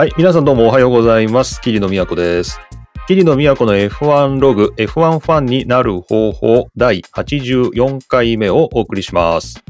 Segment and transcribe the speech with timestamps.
[0.00, 1.60] はい、皆さんどうもおはようございます。
[1.60, 2.58] 桐野都です。
[3.06, 9.62] 桐野都の F1 ログ、F1 ファンになる方法第84回目をお送りします。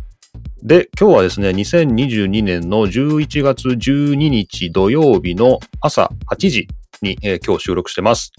[0.62, 6.68] で、今日はですね、2022年の11月12日土曜日の朝8時
[7.02, 8.30] に、えー今日収録してます。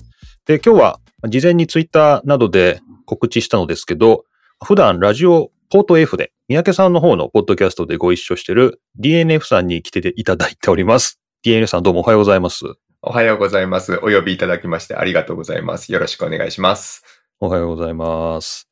[0.46, 4.23] で、今日は事前にツイッターなどで告知したのですけど、
[4.64, 11.20] 普段ラジオポート F で、三宅さんの方のポッドキャストでご一緒してる DNF さんに来ていただいております。
[11.44, 12.66] DNF さんどうもおはようございます。
[13.02, 13.95] おはようございます。
[14.04, 15.91] お呼びいただきましてありがとうございます。
[15.91, 17.04] よろしくお願いします。
[17.40, 18.70] おはようございます。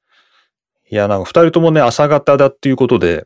[0.87, 3.25] いや、なんか二人ともね、朝方だっていうことで、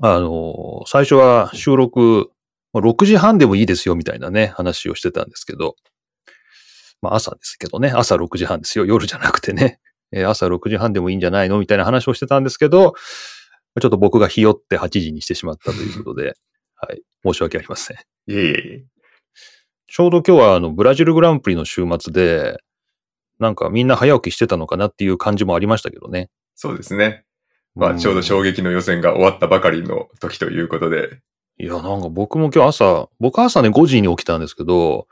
[0.00, 2.32] あの、最初は収録、
[2.72, 5.76] まあ6時半でもいいですよみたいなね、話をしてたんですけど、
[7.00, 9.78] まあ朝ですけどね、朝6時半ですよ、夜じゃなくてね、
[10.10, 12.94] えー朝6時半でもいいんじゃないのみたいな話をしてたんですけど、
[13.80, 16.34] ちょっと僕がひよって8時にしてしまったということで、
[16.80, 17.96] はい、申し訳ありません。
[17.96, 18.84] いえいえいえ。
[19.88, 22.58] ちょうど今日はあの、ブラジルグランプリの週末で、
[23.38, 26.30] なんかみんな早起きしてたのかなっていう感じもありましたけどね。
[26.54, 27.24] そうですね。
[27.74, 31.20] まあ、んちょうど衝撃の予選が終わったばかりの時ということで。
[31.58, 35.06] いや、なんか僕も今日朝、僕朝ね5時に起きたんですけど、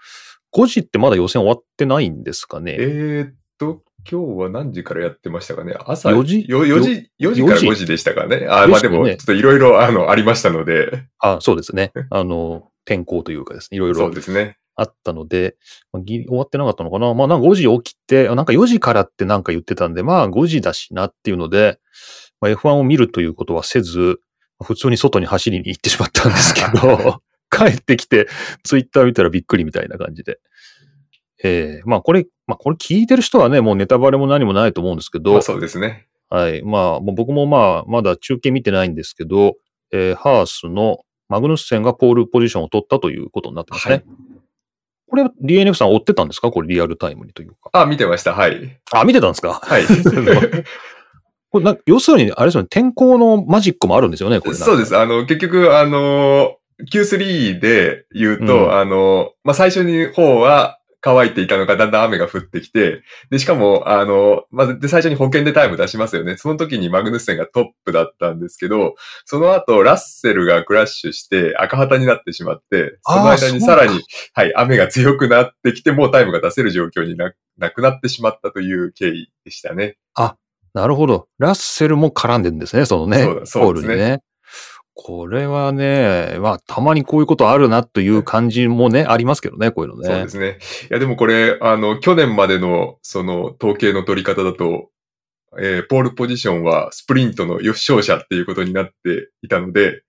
[0.52, 2.76] 5時ってまだ予選終わってないんですかね。
[2.78, 5.74] えーっと、今日は何時からやってましたかね？
[5.86, 6.46] 朝4時？
[6.48, 8.46] よ ?4 時、4時から4時？5時でしたかね？
[8.48, 11.92] あ、まあでも、ちょっといろいろ、あの、ありましたので、あ、そうですね。
[12.10, 14.58] あの、天候というかですね、いろいそろうですね。
[14.76, 15.56] あったので、
[15.92, 17.12] まあ終わってなかったのかな？
[17.14, 21.80] まあなんか5時起きて、あなんか4時からってなんか言ってたんで、まあ5時だしなっていうので、
[22.40, 24.20] まあ、F1 を見るということはせず、
[24.62, 28.28] 普通に外に走りに行ってしまったんですけど、 帰ってきて、
[28.62, 30.38] ツイッター見たらびっくりみたいな感じで。
[31.42, 36.06] ええまあこれ、まあこれ聞いてる人はね、もうネタバレも何もないと思うんですけど、まあそうですね。
[36.30, 36.62] はい。
[36.62, 39.56] まあ、もう僕もまあ、まだ中継見てないんですけど、
[39.92, 43.94] えーハースのマグヌッセンがポールポジションを取ったということになってますね。
[43.94, 44.04] はい
[45.08, 46.50] これ、DNF さん追ってたんですか？
[46.50, 47.70] これリアルタイムにというか。
[47.72, 48.34] あ、見てました。
[48.34, 48.80] はい。
[48.92, 49.60] あ、見てたんですか？
[49.62, 49.84] はい。
[51.50, 54.54] これな要するに、あれですよね、天候のマジックもあるんですよね、これ。
[54.54, 54.96] そうです。。
[54.98, 56.56] あの、結局、あの、
[56.92, 66.36] Q3 で言うと、うんあの、まあ、最初に方は乾いていたのがだんだん雨が降ってきて、で、しかも、あの、まず、で、最初に保険でタイム出しますよね。
[66.36, 74.00] その時にマグヌッセンがトップだったんですけど、その後、ラッセルがクラッシュして赤旗になってしまって、その間にさらに、
[74.34, 79.96] はい、雨が強くなってきて、もうタイムが出せる状況にななくなってしまったという経緯でしたね。
[80.74, 81.28] なるほど。
[81.38, 83.22] ラッセルも絡んでるんですね、そのね。
[83.22, 84.22] そうだそうですねポールにね。
[84.98, 90.08] これはね、まあ、たまにこういうことあるなという感じもね、ありますけどね、こういうのね。
[90.08, 90.58] そうですね。
[90.90, 94.88] いや、でもこれ、あの、去年までの、その、統計の取り方だと、
[95.58, 100.02] えーポールポジションはスプリントの勝者っていうことになっていたので、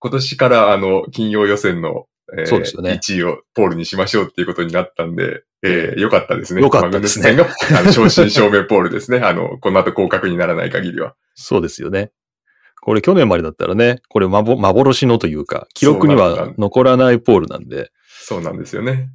[0.00, 6.62] 今年から、あの、金曜予選の、えーそうですよね1位をポールにしましょうっていうことになったんで、えーよかったですね。
[6.62, 7.30] よかったですね
[7.78, 9.18] あの、正真正銘ポールですね。
[9.20, 11.14] あの、この後降格にならない限りは。
[11.36, 12.10] そうですよね。
[12.82, 19.08] これ去年までだったらね、これ幻幻のというか、記録には残らないポールなんで、そうなんですよね。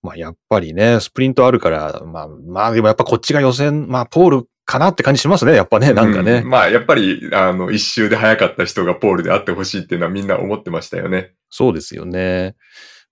[0.00, 6.42] まあやっぱりね、スプリントあるから、まあまあでもやっぱこっちが予選、まあポールかなって感じしますね、やっぱね、なんかね。
[6.44, 11.34] うまあ、やっぱり、あの、一周で早かった人がポールであってほしいっていうのはみんな思ってましたよね。
[11.50, 12.56] そうですよね。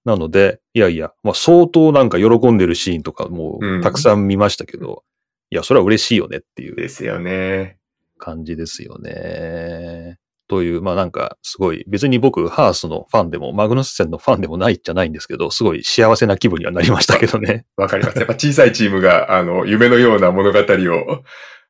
[0.05, 5.05] なので、いやいや、まあ相当なんか喜んでるシーンとかもうんたくさん見ましたけど、
[5.51, 7.77] いや、それは嬉しいよねっていうですよね。
[8.23, 10.19] 感じですよね。
[10.47, 17.67] という、まあなんかすごい、別に僕、ハースのファンでも、マグヌッセンのファンでもないじゃないんですけど、すごい幸せな気分にはなりましたけどね。
[17.77, 18.19] わかります。
[18.19, 21.23] やっぱ小さいチームが、あの、夢のような物語を、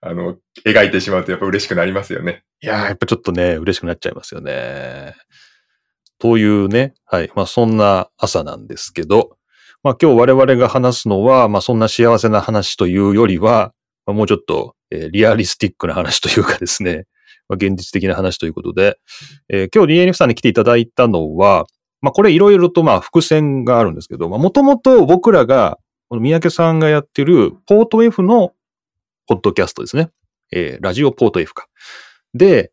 [0.03, 0.37] あの、
[0.67, 2.43] 描いてしまうとやっぱ嬉しくなりますよね。
[2.61, 5.15] いやー、やっぱちょっとね、嬉しくなっちゃいますよね。
[6.19, 7.31] というね、はい。
[7.35, 9.37] まあそんな朝なんですけど、
[9.85, 13.73] まあ今日我々が話すのは、まあそんな幸せな話というよりは、
[14.07, 17.07] まあ、もうちょっと、えーリアリスティックな話というかですね、
[17.49, 18.99] まあ、現実的な話ということで、
[19.49, 21.67] えー今日 DNF さんに来ていただいたのは、
[22.01, 25.79] まあこれいろいろとまあ伏線があるんですけど、まもともと僕らが、
[26.09, 28.53] この三宅さんがやってるポート F の
[29.27, 30.11] ポッドキャストですね。
[30.53, 31.69] えーラジオポート F か。
[32.35, 32.73] で、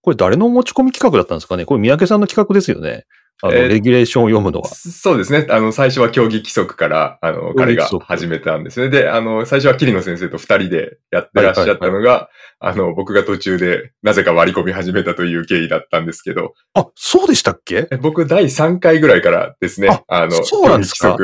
[0.00, 3.04] これ誰の持ち込み企画だったんですかねこれ三宅さんの企画ですよね。
[3.42, 4.68] あの、えーレギュレーションを読むのは？
[4.68, 5.46] そうですね。
[5.50, 8.88] あの、最初は競技規則から、あの、彼が始めたんですね。
[8.90, 12.28] で、あの、最初は桐野先生と二人でやってらっしゃったのが、
[12.60, 17.86] あの、僕が途中でなぜか割り込み始めたという経緯だったんですけど、あ、そうでしたっけ？
[17.92, 21.16] え僕第3回ぐらいからですね、あの、そうなんですか？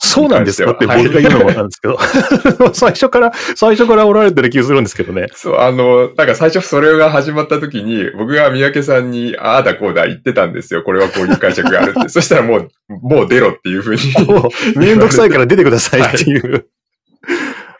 [0.00, 0.72] そうなんですか？
[0.72, 1.98] ってはい僕が言うのもなんですけど。
[2.74, 5.28] 最初から、最初からおられてる気がするんですけどね。
[5.34, 10.82] そう、あの、なんか最初それが始まった時に、僕が三宅さんに、ああだこうだ言ってたんですよ。
[10.82, 12.08] これはこういう解釈釈があるって。
[12.10, 14.00] そしたらもう、もう出ろっていうふうに。
[14.26, 16.68] もうめんどくさいから出てくださいっていう。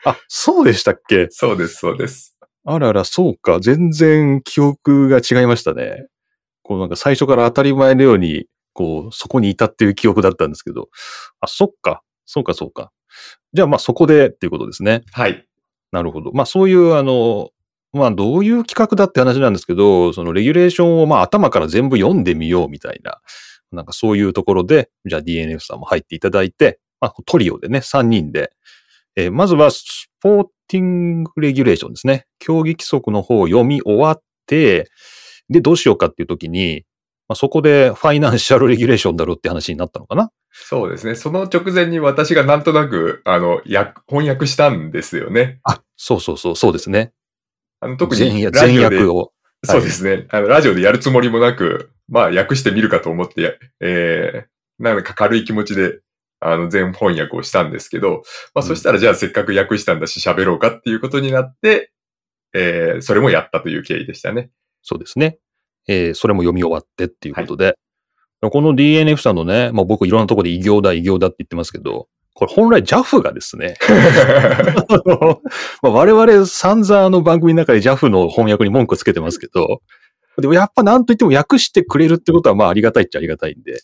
[0.05, 1.27] あ、そうでしたっけ？
[1.29, 2.37] そうです、そうです。
[2.65, 3.59] あらら、そうか。
[3.59, 6.07] 全然記憶が違いましたね。
[6.63, 10.89] こうなんか最初から当たり前のように、こう、そこにいたっていう記憶だったんですけど。
[11.39, 12.03] あ、そっか。
[12.25, 12.91] そうか、そうか。
[13.53, 15.03] じゃあまあそこでっていうことですね。
[15.11, 15.45] はい。
[15.91, 16.31] なるほど。
[16.33, 17.49] まあそういう、あの、
[17.91, 23.19] まあどういう企画だって話なんですけど、そのレギュレーションをまあ頭から全部読んでみようみたいな、
[23.71, 28.51] なんかそういうところで、じゃあ DNF さんも入っていただいて、まあトリオでね、3人で、
[29.15, 32.25] えーまずはスポーティングレギュレーションですね。
[32.39, 34.89] 競技規則の方を読み終わって、
[35.49, 36.85] で、どうしようかっていう時に、
[37.27, 40.31] まあ、そこでファイナンシャルレギュレーションだろうって話になったのかな？
[40.51, 41.15] そうですね。
[41.15, 45.59] その直前に私がなんとなく、あの、訳翻訳したんですよね。
[45.63, 47.13] あ、そうそうそう、そうですね。
[47.79, 49.31] あの特に全全訳を。
[49.63, 50.25] そうですね。
[50.29, 55.99] あの、ラジオでやるつもりもなく、まあ、訳してみるかと思って、えー、なんか軽い気持ちで、
[56.39, 58.23] あの、全翻訳をしたんですけど、
[58.55, 61.91] まあ、うんそしたらじゃあせっかく訳したんだし喋ろうかっていうことになって、
[62.53, 64.49] えー、それもやったという経緯でしたね。
[64.81, 65.37] そうですね。
[65.87, 67.75] えーそれも読み終わってっていうことで、
[68.41, 72.07] この DNF さんのね、まあ、僕いろんなところで異業だ異業だって言ってますけど、
[72.41, 73.75] これ本来 JAF がですね、
[75.83, 79.81] まあ我々散々あの番組の中で JAF の翻訳に文句をつけてますけど、
[80.39, 83.81] でもやっぱなんといっても訳してくれるってことはまあありがたいっちゃありがたいんで、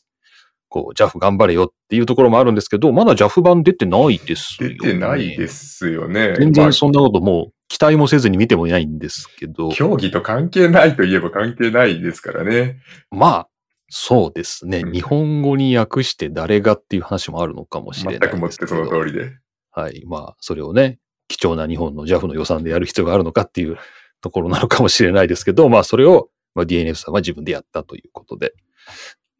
[0.69, 4.77] こう JAF 頑張れよっていうところもあるんですけど、まだ JAF 版出てないですよ、ね。
[4.81, 6.33] 出てないですよね。
[6.39, 9.69] 全まあ然そんなこともう期待もせずに見てもいないんですけど。
[9.69, 12.77] 競技と関係ないといえば関係ないですからね。
[13.12, 13.48] まあ、
[13.89, 14.80] そうですね。
[14.80, 19.31] うん日本語に訳して誰がっていう話もあるのかもしれ全ないくもってその通りで。
[19.72, 20.04] はい。
[20.06, 23.78] まあ、それをね、貴重な日本の JAF の予算でやる必要があるのかっていう
[24.22, 28.54] ところなのかもしれないですけど、まあ、それを、まあ、DNF さんは自分でやったということで。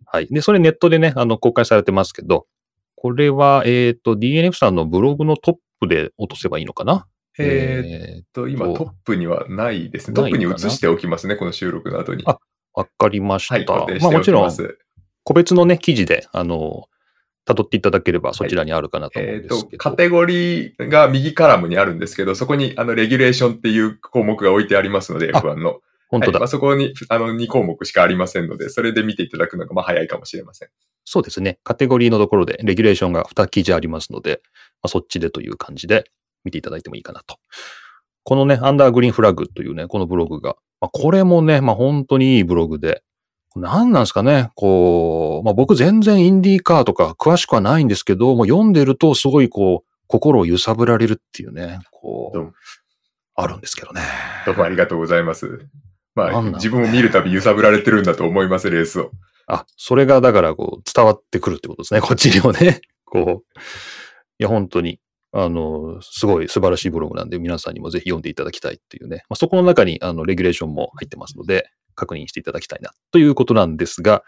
[0.06, 0.28] はい。
[0.28, 2.46] で、それネットでね、あの、公開されてますけど、
[2.96, 7.08] これは、えっ、と、DNF さんのブログのトップで落とせばいいのかな？
[7.40, 10.16] えーっえーと、今とトップにはないですね。
[10.16, 12.24] トップに移しておきますね、この収録の後に。
[12.26, 12.40] あ
[12.78, 13.56] わかりました。
[13.56, 14.52] はい、固定まあ、もちろん。
[15.24, 16.88] 個別のね、記事で、あの、
[17.48, 25.80] 辿っていただければそちらにあるかなと思うんですけど。、とカテゴリーが右カラムにあるんですけど、そこにあのレギュレーションっていう項目が置いてありますので、あ F1 の。
[26.10, 26.48] 本当だはいまあ、。
[26.48, 30.70] そこにあの2項目しかありませんので、それで見ていただくのがまあ早いかもしれません。
[31.04, 31.58] そうですね。
[31.64, 36.04] カテゴリーのところでレギュレーションが2記事ありますので、まあ、そっちでという感じで
[36.44, 37.40] 見ていただいてもいいかなと。
[38.28, 43.02] このね、アンダーグリーンフラッグというね、このブログが、まあ、これもね、まあ本当にいいブログで、
[43.56, 52.54] 何なんですかね、こう、まあ僕全然インディーカーとか詳しくはないんですけど、もう読んでるとすごいこう、心を揺さぶられるっていうね、こうどうも、
[53.36, 54.02] あるんですけどね。
[54.46, 55.66] どうもありがとうございます。
[56.14, 59.12] まあ、なんだ自分を見るたび揺さぶられてるんだと思います、レースを。
[59.48, 62.02] あ、それがだからこう伝わってくるってことですね。
[62.02, 62.82] こっちにもね。
[63.06, 63.60] こう。
[64.38, 65.00] いや、本当に、
[65.40, 69.18] あの、すごい素晴らしいブログなんで、皆さんにもぜひ読んでいただきたいっていうね。
[69.30, 74.24] まあ、そこの中に、あの、レギュレーションも入ってますので、確認していただきたいな、ということなんですが、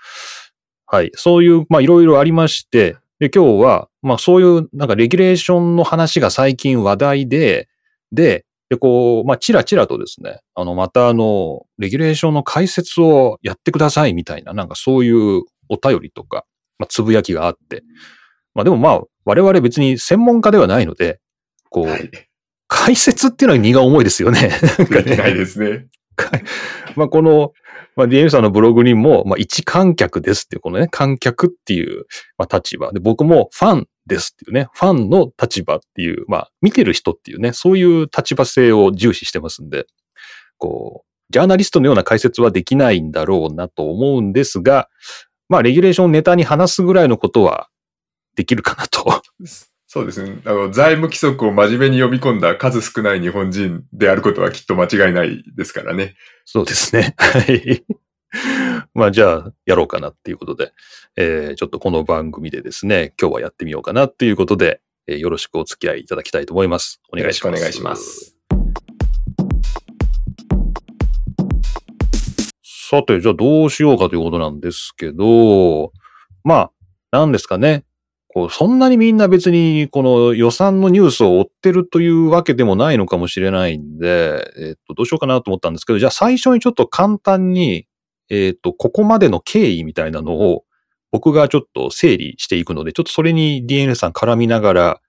[0.86, 1.10] はい。
[1.16, 7.70] そういう、まあ、いろいろありまして、で、今日は、まあ、そういう、なんか、レギュレーションの話が最近話題で、
[8.12, 16.46] で、で、こう、まあ、ちらちらとですね、あの、またあの、レギュレーションの解説をやってくださいみたいな、なんかそういうお便りとか、
[16.78, 17.82] まあ、つぶやきがあって、
[18.54, 21.20] まあでもまあ、我々別に専門家ではないので、
[21.70, 22.10] こう、はい。
[22.68, 24.52] 解説っていうのは荷が重いですよね。
[24.78, 25.40] できないね。
[25.40, 25.88] ですね。
[26.96, 27.54] まあこの、
[27.96, 32.06] まあ DM さんのブログにも、まあ一観客ですっていう、このね、観客っていう、
[32.38, 32.92] まあ立場。
[32.92, 39.86] で、僕もファンですっていうね、ファンの立場っていう、まあ見てる人っていうね、そういう立場性を重視してますんで、
[40.58, 44.90] こう、ジャーナリストのような解説はできないんだろうなと思うんですが、
[45.48, 47.70] まあレギュレーションネタに話すぐらいのことは
[48.40, 49.22] できるかなと。
[49.86, 50.40] そうですね。
[50.46, 56.16] あの、財務規則を真面目に読み込んだ数少ない日本人であることはきっと間違いないですからね。
[56.46, 57.16] そうですね。
[57.18, 57.84] はい。
[58.94, 60.72] まあじゃあ、やろうかなっていうことで、
[61.18, 67.02] えーちょっとこの番組でですね、今日はやってみようかなっていうことで、えーよろしくお付き合いいただきたいと思います。
[67.12, 67.58] お願いします。
[67.58, 68.38] お願いします。
[72.64, 75.92] さて、じゃあどうしようかということなんですけど、
[76.46, 76.72] まあ、
[77.12, 77.84] なんですかね。
[78.48, 87.88] そんなにみんな別にこの予算のニュースを追ってるというわけでもないのかもしれないんで、えっと、どうしようかなと思ったんですけど、じゃあ最初にちょっと簡単に、
[88.30, 90.64] えっと、ここまでの経緯みたいなのを
[91.12, 95.02] 僕がちょっと整理していくので、ちょっとそれに DNA さん絡みながら、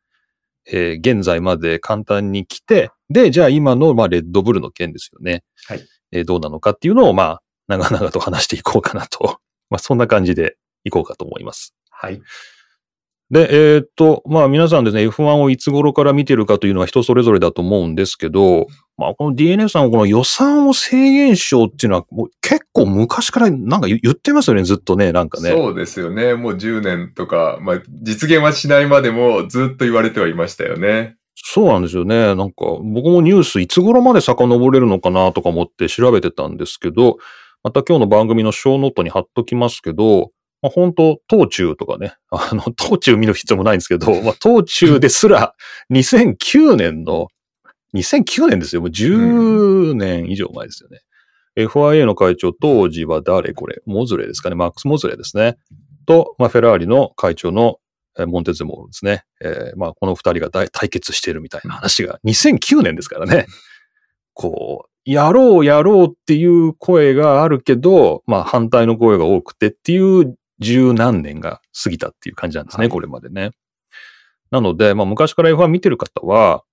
[0.67, 5.43] えー現在まで簡単に来て、で、じゃあ今の、まあ、レッドブルの件ですよね。
[5.67, 5.81] はい。
[6.13, 9.39] えーどうなのかっていうのを、まあ、長々と話していこうかなと。
[9.71, 11.75] まあ、そんな感じでいこうかと思います。
[11.91, 12.21] はい。
[13.31, 25.51] で、えーっと、まあ皆さんですね、F1 をいつ頃から見てるかというのは人それぞれだと思うんですけど、まあこの DNF さんはこの予算を制限しようっていうのはもう結構昔からなんか言言ってますよね、ずっとね、なんかね。
[25.51, 26.35] そうですよね。
[26.35, 31.17] もう10年とか、まあ、実現はしないまでもずっと言われてはいましたよね。
[31.37, 32.35] そうなんですよね。
[32.35, 37.17] なんか、僕もニュースいつ頃まで遡れるのかなとか思って調べてたんですけど、
[37.63, 40.31] また今日の番組のショーノートに貼っときますけど、
[40.63, 45.55] まあ、本当トーチュウとかね、あの、トーチュウ見る必要もないんですけど、まあ、トーチュウですら
[45.91, 47.29] 2009年の、
[47.95, 48.83] 2009年ですよ。
[48.83, 51.01] もう10年以上前ですよね。
[51.57, 53.83] FIA の会長、当時は誰これ？
[53.85, 54.55] モズレーですかね。
[54.55, 55.57] マックス・モズレーですね。
[56.07, 57.79] と、まあ、フェラーリの会長の
[58.27, 59.25] モンテゼモールですね。
[59.41, 63.47] えーまあ、この二人が対決しているみたいな話が2009年ですからね。
[64.35, 73.51] こう、やろうやろうっていう声があるけど、まあ反対の声が多くてっていう十何年が過ぎたっていう感じなんですね、はいこれまでね。
[74.51, 76.65] なので、まあ昔から F1 見てる方は、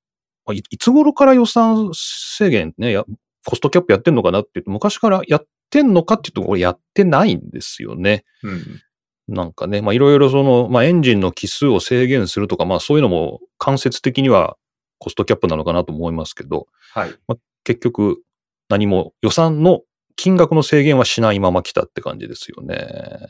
[0.45, 3.05] まあいいつ頃から予算制限ね、や
[3.45, 8.25] コストキャップやってんのかなって言うと、昔からやってんのかっていうと、これやってないんですよね。
[8.43, 8.81] うん。
[9.27, 14.57] なんかね、まあいろいろその、まあエンジンの機数を制限するとか、まあそういうのも間接的には
[14.99, 17.15] コストキャップなのかなと思いますけど、はい。
[17.63, 18.21] 結局
[18.69, 19.81] 何も予算の
[20.15, 23.29] 金額の制限はしないまま来たって感じですよね。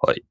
[0.00, 0.24] はい。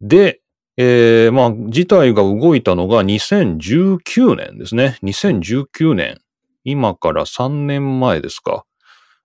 [0.00, 0.40] で、
[0.76, 4.98] えー、まあ事態が動いたのが2019年ですね。
[5.02, 6.18] 2019年。
[6.64, 8.64] 今から3年前ですか。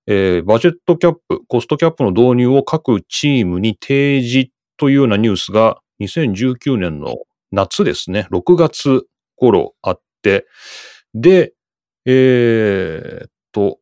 [0.07, 7.15] えーバジェットキャップ、コストキャップの導入を各チームに提示というようなニュースが2019年の
[7.51, 10.45] 夏ですね、6月頃あって、
[11.13, 11.53] で、
[12.05, 13.79] えーっと、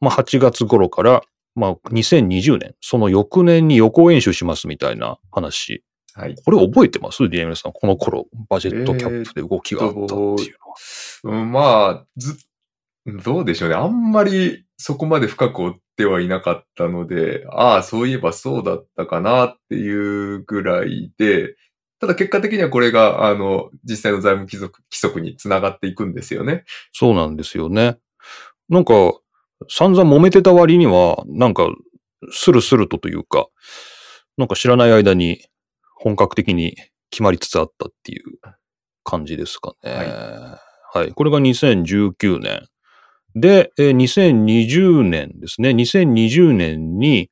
[0.00, 1.22] まあ、8月頃から、
[1.58, 5.82] まあ、2020年、その翌年に予行演習しますみたいな話。
[6.14, 6.36] はい。
[6.44, 7.72] これ覚えてます ?DMS さん。
[7.72, 11.40] この頃、バジェットキャップで動きがあったっていうのは。
[11.40, 11.60] うん、ま
[12.02, 12.38] あ、ず、
[13.24, 13.74] どうでしょうね。
[13.74, 21.56] あんまりそこまで深く追ってはいなかったので、ああ、そういえばそうだったかなっていうぐらいで、
[22.00, 26.64] ただ結果的にはこれが、あの、実際の財務規則規則につながっていくんですよね。
[26.92, 27.98] そうなんですよね。
[28.68, 28.94] なんか、
[29.68, 31.68] 散々揉めてた割には、なんか、
[32.30, 33.48] スルスルとというか、
[34.36, 35.40] なんか知らない間に
[35.96, 36.76] 本格的に
[37.10, 38.22] 決まりつつあったっていう
[39.04, 39.90] 感じですかね。
[40.92, 41.12] はい。
[41.12, 42.68] これが2019年。
[43.34, 45.70] で、えー2020年ですね。
[45.70, 47.30] 2020年に、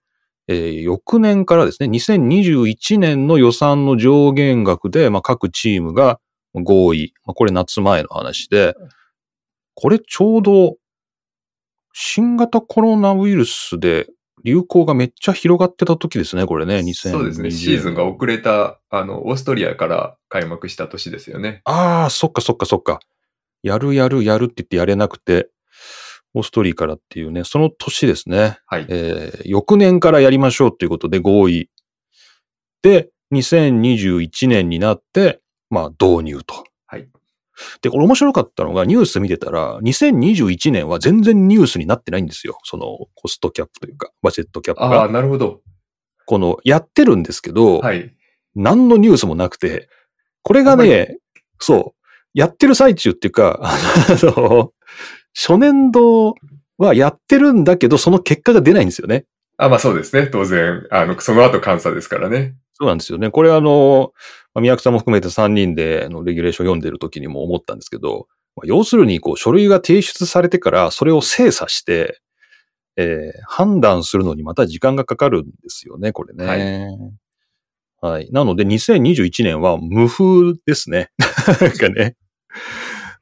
[0.48, 6.20] えー翌年からですね、2021年の予算の上限額で、まあ、各チームが
[6.54, 7.12] 合意。
[7.24, 8.74] まあ、これ夏前の話で、
[9.74, 10.76] これちょうど、
[11.98, 14.06] 新型コロナウイルスで
[14.44, 17.50] 流行がめっちゃ広がってた時ですね、これね、2020そうですね。
[17.50, 21.62] シーズンが遅れた、あの、オーストリアから開幕した年ですよね。
[21.64, 23.00] ああ、そっかそっかそっか。
[23.62, 25.48] やるやるやるって言ってやれなくて、
[26.34, 28.58] オーストリーからっていうね、その年ですね。
[28.66, 28.84] はい。
[28.90, 31.70] えー翌年からやりましょうということで合意。
[32.82, 36.62] で、2021年になって、まあ導入と。
[36.86, 37.08] はい。
[37.82, 42.58] で、これ面白かったのがニュース見てたら、2021年は全然ニュースになってないんですよ。
[42.64, 45.12] そのコストキャップというか、バジェットキャップああ、が。
[45.12, 45.60] なるほど。
[46.26, 48.12] この、やってるんですけど、はい。
[48.54, 49.88] 何のニュースもなくて、
[50.42, 51.18] これがね、
[51.58, 53.76] そう、やってる最中っていうか、 あ
[54.22, 54.72] の、
[55.34, 56.34] 初年度
[56.78, 59.26] はやってるんだけど、その結果が出ないんですよね。
[59.58, 60.26] あ、まあそうですね。
[60.26, 62.54] 当然、あの、その後監査ですからね。
[62.78, 63.30] そうなんですよね。
[63.30, 64.12] これあの、
[64.54, 72.20] まあ宮城さんも含めて3人であのレギュレーション読んでる時にも思ったんですけど、まあ要するにこう書類が提出されてからそれを精査して、
[72.96, 76.88] えー判断するのにまた時間がかかるんですよね、これね。
[78.00, 78.30] はい。
[78.30, 81.10] なので2021年は無風ですね。
[81.60, 82.16] なんかね。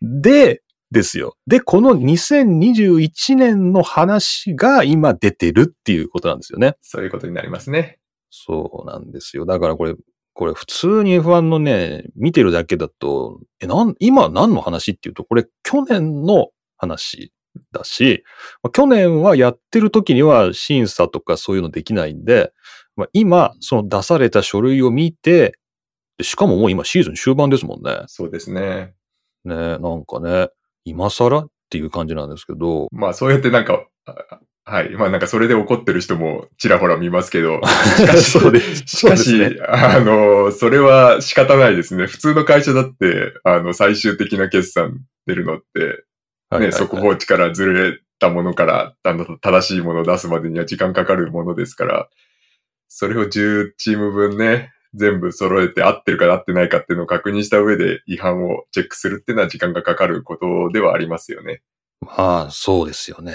[0.02, 0.62] で、
[0.94, 1.36] ですよ。
[1.46, 6.76] で、この2021年の話が今出てるっていうことなんですよね。
[6.80, 7.98] そういうことになりますね。
[8.36, 9.46] そうなんですよ。
[9.46, 9.94] だからこれ、
[10.32, 17.32] これ普通に F1 のね、見てるだけだと、え、なん、今何の話っていうと、これ去年の話
[17.70, 18.24] だし、
[18.64, 22.52] まあ去年はやってる時には審査とかそういうのできないんで、
[22.96, 25.56] まあ、今、その出された書類を見て、
[26.18, 28.02] でしかももう今シーズン終盤ですもんね。
[28.08, 28.94] そうですね。
[29.44, 30.48] ね、なんかね、
[30.84, 34.90] 今更っていう感じなんですけど、まあそうやってなんか、あはい。
[34.90, 37.60] まあなんかそれで怒ってる人もちらほら見ますけど、
[37.98, 42.06] しかし、そうですしかし、ねあの、それは仕方ないですね。
[42.06, 52.08] 普通の会社だって、あの、最終的な決算出るのって、ね、はい速報値からずれたものから、あの、正しいものを出すまでには時間かかるものですから、
[52.88, 61.62] それを10チーム分ね、全部揃えて合ってるか合ってないかっていうのを確認した上で違反をチェックするっていうのは時間がかかることではありますよね。
[62.00, 63.34] まあ、そうですよね。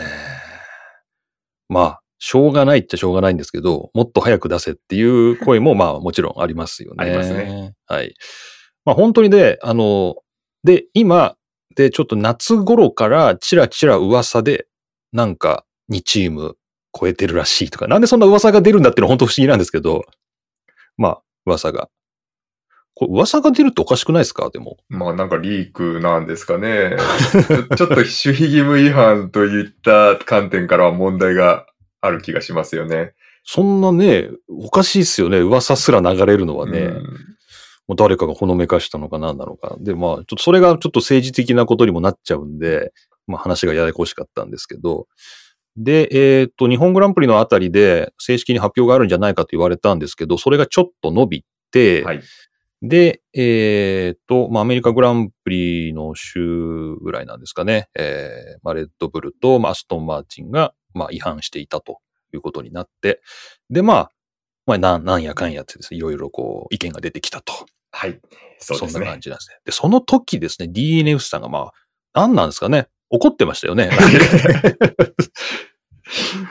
[1.69, 6.95] まあ、しょうがないっちゃしょうがないんですけど、もっと早く出せっていう 声もまあもちろんありますよね。
[6.99, 7.73] ありますね。
[7.85, 8.13] はい。
[8.85, 10.17] まあ本当にで、あの、
[10.63, 11.35] で、今、
[11.75, 14.67] で、ちょっと夏頃からチラチラ噂で、
[15.13, 16.57] なんか2チーム
[16.99, 20.03] 超えてるらしいとか、なんでそんな噂が出るんだっていうのは本当不思議なんですけど、
[20.97, 21.89] まあ、噂が。
[22.99, 24.49] これ噂が出るっておかしくないですか？
[24.49, 24.75] でも。
[24.89, 26.97] まあなんかリークなんですかね。
[27.77, 31.65] ちょ っと守秘義務違反といった観点からは問題が
[32.01, 33.13] ある気がしますよね。
[33.45, 35.39] そんなね、おかしいっすよね。
[35.39, 36.79] 噂すら流れるのはね。
[36.79, 37.03] うん
[37.87, 39.75] もう誰かがほのめかしたのか何なのか。
[39.79, 42.93] で、まあ、ちょっとそれがちょっと政治的なことにもなっちゃうんで、
[43.25, 45.07] まあ話がややこしかったんですけど、
[45.75, 52.21] で、えっ、と、日本グランプリのあたりで正式に発表があるんじゃないかと言われたんですけど、それがちょっと伸びて、はい。
[52.81, 61.99] で、えっ、と、まあ、アメリカグランプリの週ぐらいなんですかね、えーまあ、レッドブルと、まあ、アストン・マーチンが、まあ、違反していたと
[62.33, 63.21] いうことになって、
[63.69, 64.11] で、まあ、
[64.65, 67.53] まあ、なんなんやかんやってですね、いろいろこう、意見が出てきたと。
[67.91, 68.19] はい。
[68.59, 69.21] そうですねんな感。
[69.21, 69.57] じなんですね。
[69.65, 71.71] で、その時ですね、DNF さんがまあ、
[72.13, 73.89] 何なんですかね、怒ってましたよね。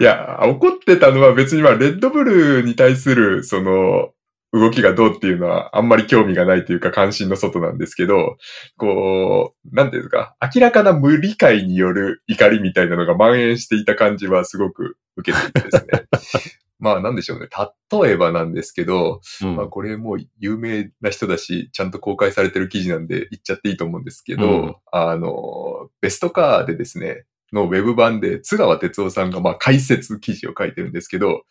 [0.00, 4.12] いや、怒ってたのは別にまあ、レッドブルに対する、その、
[4.52, 8.36] 動きがどうっていうのはあんまり興味がないというか関心の外なんですけど、
[8.76, 16.04] こう、なんていうんですか、明らかな無理解による怒りみたいなのが蔓延していた感じはすごく受けていてですね。
[16.80, 17.48] まあなんでしょうね。
[17.90, 31.42] 例えばなんですけど、うんまあこれもう有名な人だし、ちゃんと公開されてる記事なんで言っちゃっていいと思うんですけど、うんあの、ベストカーでですね、のウェブ版で津川哲夫さんがまあ解説記事を書いてるんですけど、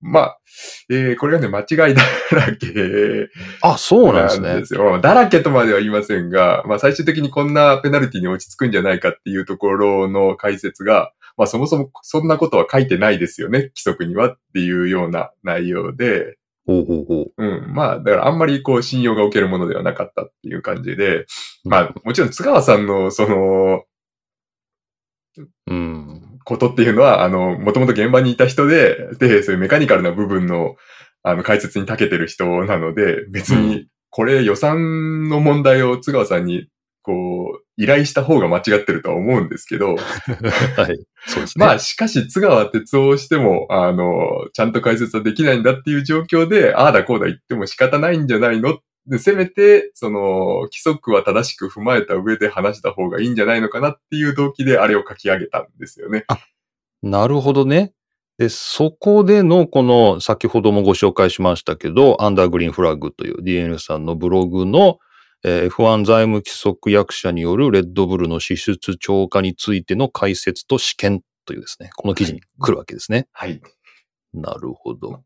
[0.00, 0.38] まあ、
[0.90, 3.28] えーこれがね、間違いだらけ
[3.62, 4.90] あ、そうなんですねよ。
[4.90, 17.32] まあだらけとまでは言いませんが、まあ最終的にこんなペナルティに落ち着くんじゃないかっていうところの解説が、まあそもそもそんなことは書いてないですよね、規則にはっていうような内容で、ほうほうほう。
[17.38, 17.72] うん。
[17.72, 21.24] まあ、だからあんまりこう信用がおけるものではなかったっていう感じで、
[21.64, 23.84] まあ、もちろん津川さんのその、
[25.66, 26.27] うん。
[26.48, 30.76] ことっていうのは、あの、もともと現場にいた人で、で、そういうメカニカルな部分の、
[31.22, 36.68] あの、解説に長けてる人なので、別うに、これ予算の問題を津川さんに、
[37.02, 39.96] こう、依頼した方が間違ってるとは思うんですけど、
[40.76, 40.98] はい。
[41.26, 41.66] そうですね。
[41.66, 48.78] まあ、しかし、津川哲夫をしても、あの、ちゃんと解説はできないんだっていう状況で、ああだこうだ言っても仕方ないんじゃないの
[49.08, 56.26] で、せめて、その、規則は正しく踏まえた上で話した方がいいんじゃないのかなっていう動機であれを書き上げたんですよね。
[57.02, 57.92] なるほどね。
[58.36, 64.98] で、そこでの、この、先ほどもご紹介しましたけど、アンダーグリーンフラッグという DNF さんのブログの、
[65.44, 73.28] えー F1 財務規則役者によるレッドブルの支出超過についての解説と試験というですね、この記事に来るわけですね。
[73.32, 73.60] はい。
[74.34, 75.22] なるほど。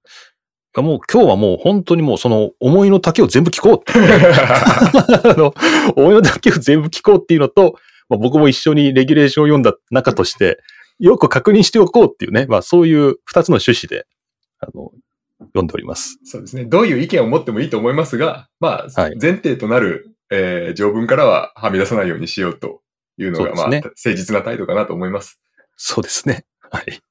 [0.80, 3.90] もう今日はもう本当にもうその思いの丈を全部聞こう。
[3.92, 5.52] あの、
[5.96, 7.74] 思いの丈を全部聞こうっていうのと、
[8.08, 10.60] まあ、僕も一緒にレギュレーションを読んだ中として、
[10.98, 14.06] よく確認しておこうっていうね、まあそういう二つの趣旨で、
[14.60, 14.92] あの、
[15.40, 16.18] 読んでおります。
[16.24, 16.64] そうですね。
[16.64, 22.80] どういう意見を持ってもいいと思いますが、まあ、はい前提となる、えー条文からははみ出さないようにしようと
[23.18, 25.40] いうのが、まあ、誠実な態度かなと思います。
[25.76, 26.46] そうですね。
[26.70, 27.02] はい。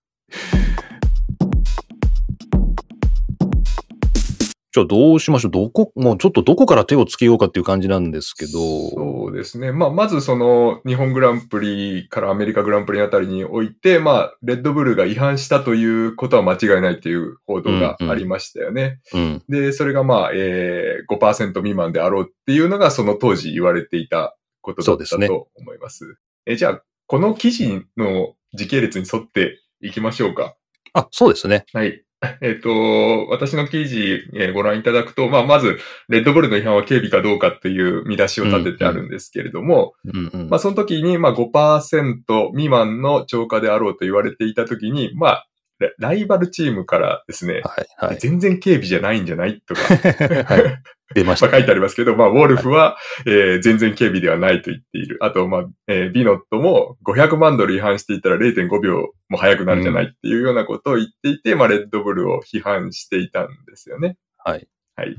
[4.73, 8.51] じゃあどうしましょうどこ、もうちょっとどこから手をつけようかっていう感じなんですけど。
[8.51, 9.73] そうですね。
[9.73, 19.01] まあ、まずその、日本グランプリからアメリカグランプリあたりにおいて、まあ、レッドブルが違反したということは間違いないという報道がありましたよね。
[19.13, 19.43] うん。
[19.49, 26.15] で、それがまあ、えー、5%未満であろうっていうのがその当時言われていたことだったと思います。
[26.45, 30.55] えじゃあ、この記事の時系列に沿っていきましょうか。
[30.93, 31.65] あ、そうですね。
[31.73, 32.03] はい。
[32.41, 40.49] えっ、と、私の記事、えーご覧いただくと、まあ、まず、レッドブルの違反は軽微かどうかっていう見出しを立ててあるんですけれども、うんうん。
[40.49, 45.47] まあ、その時に、まあ、5%未満の超過であろうと言われていた時に、まあ、
[45.81, 48.17] ラライバルチームからですね、はい、はい。
[48.17, 49.81] 全然軽微じゃないんじゃないとか、
[50.45, 50.81] はい
[51.13, 51.47] 出ました。
[51.47, 55.17] まあ書いてありますけど、まあ、ウォルフは、えー全然軽微ではないと言っている。
[55.21, 64.17] あと、まあ、えービノットも500万ドル違反していたら0.5秒も速くなるんじゃないっていうようなことを言っていて、まあ、レッドブルを批判していたんですよね。
[64.37, 64.67] はい。
[64.95, 65.17] はい。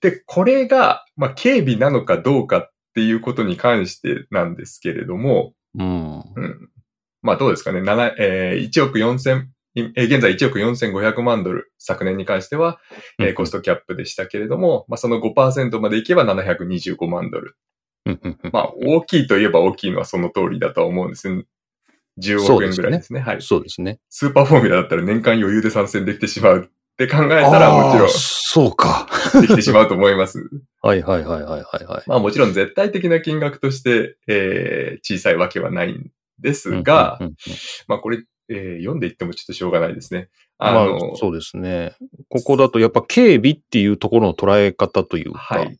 [0.00, 6.20] で、これが、まあ、軽微なのかどうかっていうことに関してなんですけれども、うん。
[6.20, 6.68] うん。
[7.22, 7.80] まあ、どうですかね。
[7.80, 12.80] 7えー1億4000いえー現在1億4500万ドル、昨年に関しては、
[13.20, 17.56] えーコストキャップでしたけれども、まあ、その5%までいけば725万ドル。
[18.52, 21.44] まあ、大きいといえば大きいのはその通りだとは思うんですよ。
[22.20, 23.20] 10億円ぐらいですね。
[23.20, 23.42] はい。
[23.42, 24.00] そうですね。
[24.08, 29.08] スーパーフォーミュラだったら年間余裕で参戦できてしまうって考えたら、もちろあーそうか。
[29.38, 30.50] んできてしまうと思います。
[30.82, 32.02] はいはいはいはいはいはい。
[32.06, 37.18] まあもちろん絶対的な金額として、えー小さいわけはないんですが、
[37.86, 40.28] まあこれ、えー読んでいってもちょっとしょうがないですね。
[40.58, 41.94] あまあの、そうですね。
[42.28, 45.78] ここだとやっぱ警備っていうところの捉え方というか、はい。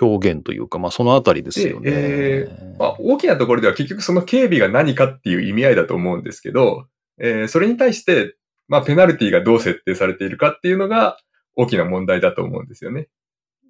[0.00, 1.90] 表現というか、まあそのあたりですよね。
[1.90, 6.86] でえまあ、大きなところでは結局その警備が何かっていう意味合いだと思うんですけど、
[7.18, 11.18] えーそれに対して、まあ、ペナルティがどう設定されているかっていうのが
[11.56, 13.08] 大きな問題だと思うんですよね。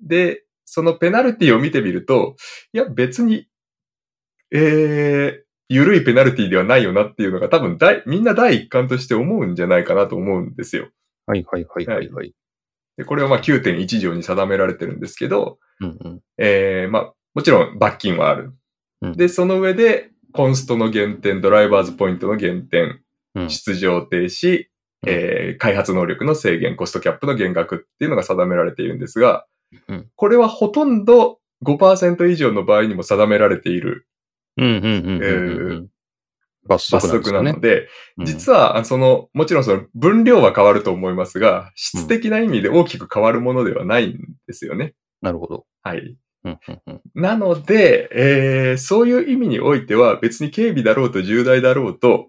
[0.03, 2.37] で、そのペナルティを見てみると、
[2.73, 3.49] いや、別に、
[4.51, 5.44] えー、
[5.75, 10.89] 緩いペナルティではないよなっていうのが多分大、みんな第一感として思うんじゃないかなと思うんですよ。
[11.27, 12.35] はいはいはいはいはい。
[12.97, 18.55] で、これはまあ9.1条に定められてるんですけど、うんうんえー、まあ、もちろん罰金はある。
[19.03, 23.01] うんで、その上で、コンストの減点、ドライバーズポイントの減点、
[23.35, 24.67] うん出場停止、
[25.07, 29.47] えー開発能力の制限、コストキャップの減額っていうのが定められているんですが、
[29.89, 34.07] うんこれはほとんど5%以上の場合にも定められている
[36.67, 44.95] 罰則なので、うん実は、あその、もちろんその分量は変わると思いますが、質的な意味で大きく変わるものではないんですよね。
[45.21, 45.67] なるほど。
[45.83, 46.17] はい。
[47.15, 52.29] なので、えーそういう意味においては別に警備だろうと重大だろうと、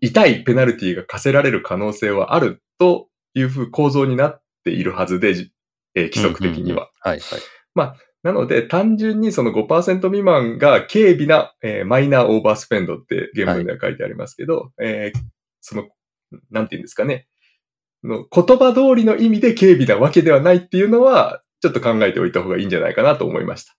[0.00, 5.52] 痛いペナルティが課せられる可能性はあるというふう構造になっているはずで、じ
[5.94, 6.90] えー規則的には。
[7.00, 8.00] はいはい。
[8.22, 15.18] なので、単純にその5%未満が軽微な、えーマイナーオーバースペンドって原文では書いてありますけど、えー
[15.60, 15.88] その、
[16.50, 17.26] なんていうんですかね。
[18.02, 23.74] の言葉通りの意味で軽微なわけではないっていうのは、ちょっと考えておいた方がいいんじゃないかなと思いました。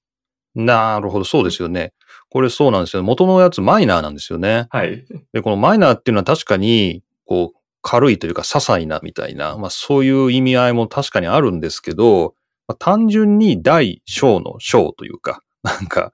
[0.54, 1.94] なるほど、そうですよね。
[2.30, 3.04] これそうなんですよ。
[3.04, 4.68] 元のやつマイナーなんですよね。
[4.70, 5.06] はい。
[5.34, 12.36] で、このマイナーっていうのは確かに、こう、軽いというか、些細なみたいな、まあそういう意味合いも確かにあるんですけど、
[12.72, 16.12] まあ、単純に大小の小というか、 なんか、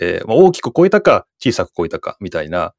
[0.00, 2.74] えーまあ、大きく超えたか、小さく超えたか、みたいな、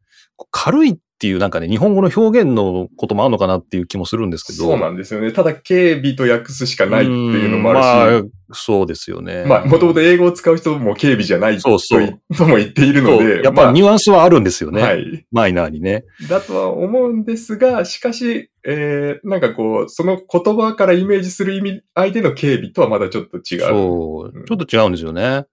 [0.50, 4.66] 軽いっていうなんかね、日本語の表現のこともあるのかなっていう気もするんですけど。
[4.66, 5.32] そうなんですよね。
[5.32, 9.46] ただ、警備と訳すしかないっていうのもあるし、うんまあ、そうですよね。
[9.46, 14.82] まあ、もともと英語を使う人も警備じゃないとそうそういとも言っているので、やっぱりニュアンスはあるんですよね。
[14.82, 15.26] まあはい。
[15.32, 16.06] マイナーにね。
[16.28, 23.60] だとは思うんですが、しかし、えー、なんかこう、その言葉からイメージする意味合いでの警備とはまだちょっと違う。
[23.62, 24.46] そううん。
[24.46, 25.46] ちょっと違うんですよね。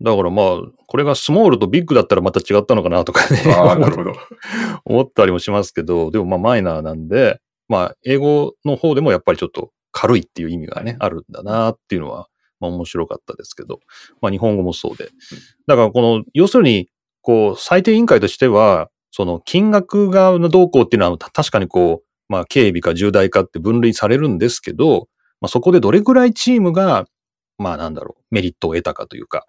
[0.00, 0.46] だからまあ、
[0.86, 3.42] これがスモールとビッグだったらまた違ったのかなとかね。
[3.52, 4.12] ああ、なるほど。
[4.84, 12.28] 思ったりもしますけど、でもまあマイナーなんで、まあ英語の方でもやっぱりちょっと軽いっていう意味がね、あるんだなっていうのは、
[12.60, 13.80] まあ面白かったですけど、
[14.20, 15.10] まあ日本語もそうで。
[15.66, 16.88] だからこの、要するに、
[17.20, 25.08] こう、裁定委員会としては、その金額がどうこうっていうのはた確かにこう、まあ軽微か重大かって分類されるんですけど、
[25.40, 27.06] まあそこでどれぐらいチームが、
[27.58, 29.46] まあなんだろう、メリットを得たかというか、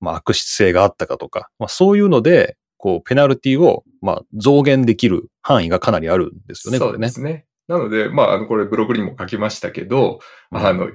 [0.00, 6.98] まあ悪質性があったかとか、まあそういうので、こう、ペナルティを、まあ、増減できる範囲がかなりあるんですよね、そう。
[6.98, 7.44] ですね。
[7.68, 10.18] なので、まあ、あの、これブログにも書きましたけど、
[10.50, 10.88] あの、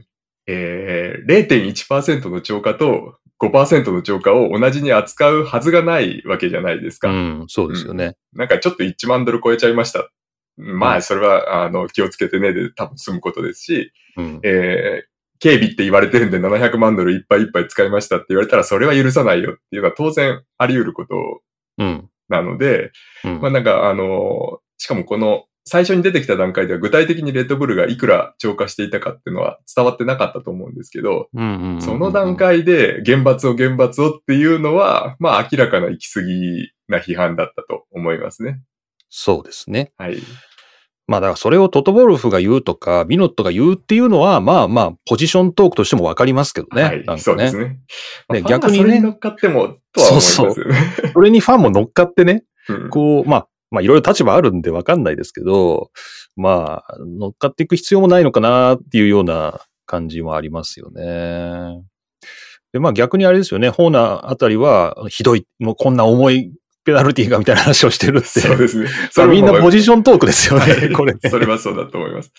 [0.47, 7.09] えー、0.1%の超過と5%の超過を同じに扱うはずがないわけじゃないですか。
[7.09, 8.15] うん、そうですよね。
[8.33, 10.09] なんかちょっと1万ドル超えちゃいました。
[10.57, 14.39] まあ、うんそれは、あの、気をつけてねで多分済むことですし、うん。
[14.43, 21.41] えー、警備って言われてるんで700万ドルいっぱいいっぱい使いましたって言われたらそれは許さないよっていうのは当然あり得ること
[21.77, 22.09] うん。
[22.29, 22.91] なので、
[23.23, 31.27] うんまあなんかあの、しかもこの最初に出てきた段階では具体的にレッドブルがいくら超過していたかっていうのは伝わってなかったと思うんですけど、
[31.81, 38.61] その段階で厳罰を厳罰をっていうのは、まあ明らかな行き過ぎな批判だったと思いますね。
[39.09, 39.91] そうですね。
[39.97, 40.17] はい。
[41.07, 46.83] まあだからそれをトトボルフが言うとか、ビノットが言うっていうのは、まあまあ、ポジショントークとしてもわかりますけどね。
[46.83, 46.97] はい。
[46.97, 47.19] なんかね。
[47.19, 47.79] そうですね。
[48.27, 50.53] まあでファンが逆にねそれに乗っかっても、とは思いますよね。
[51.13, 55.91] それにファンも乗っかってね、うんこう、まあ、まあいろいろ立場あるんでわかんないですけど、
[56.35, 61.83] まあ、乗っかっていく必要もないのかなっていうような感じもありますよね。
[62.73, 66.51] で、まあ逆にあれですよね、ホーナーあたりは、ひどい、もうこんな重い
[66.85, 68.39] ペナルティがみたいな話をしてるって。
[68.39, 68.87] そうですね。
[69.17, 71.19] ま あみんなポジジショントークですよね、はいこれね。
[71.29, 72.31] それはそうだと思います。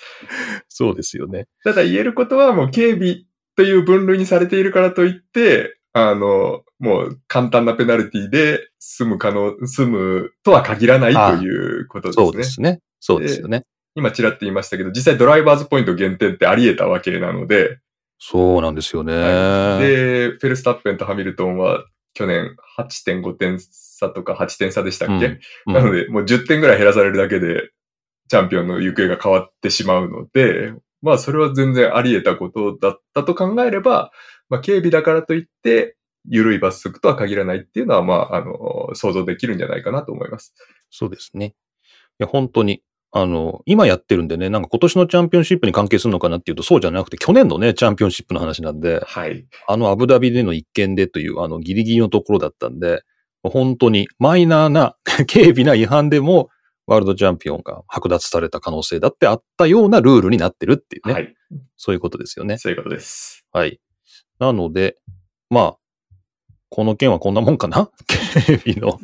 [0.69, 1.49] そうですよね。
[1.65, 3.25] ただ言えることはもう警備
[3.57, 12.25] という分類にされているからといって、あの、もう簡単なペナルティで済む可能、済むとは限らないということですね。
[12.25, 12.81] そうですね。
[13.01, 13.65] そうですよね。
[13.97, 17.79] 今ちらっと言いましたけど、実際ドライバーズポイント減点ってあり得たわけなので、
[18.19, 19.13] そうなんですよね。
[19.13, 23.59] はいで、フェルスタッペンとハミルトンは去年8.5点
[23.97, 25.27] 差とか8点差でしたっけ、
[25.67, 27.71] うんなので、もう10点ぐらい減らされるだけで、
[28.29, 34.11] チャンピオンの行方が変わってしまうので、まあ、それは全然あり得たことだったと考えれば、
[34.49, 35.97] まあ、警備だからといって、
[36.29, 40.55] 緩い罰則とは限らないっていうのは、まあ、あの、想像できるんじゃないかなと思います。
[40.91, 41.55] そうですね。
[41.87, 42.83] いや、本当に、
[43.13, 49.47] あの、今やってるんでね、なんか今年のチャンピオンシップに関係するのかなっていうと、そうじゃなくて、去年のね、チャンピオンシップの話なんで、はい。
[49.69, 53.03] あのアブダビでの一件でという、あの、ギリギリのところだったんで、
[53.51, 54.97] 本当にマイナーな、
[55.33, 56.51] 軽微な違反でも、
[56.87, 61.15] ワールドチャンピオンが剥奪された可能性だってあったようなルールになってるっていうね。
[61.15, 61.35] はい。
[61.77, 62.59] そういうことですよね。
[62.59, 63.45] そういうことです。
[63.53, 63.81] はい。
[64.39, 64.97] なので、
[65.51, 65.77] まあ、
[66.69, 67.91] この件はこんなもんかな？
[68.07, 69.01] 警備の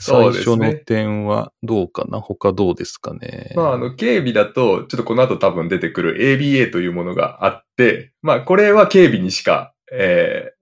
[0.00, 0.74] 最初のね。
[0.76, 2.20] 点はどうかな？
[2.20, 3.52] 他どうですかね？
[3.56, 10.56] まあ、あの、警備だと、ちょっとこの後多分出てくる ABA というものがあって、まあ、これは警備にしか、えー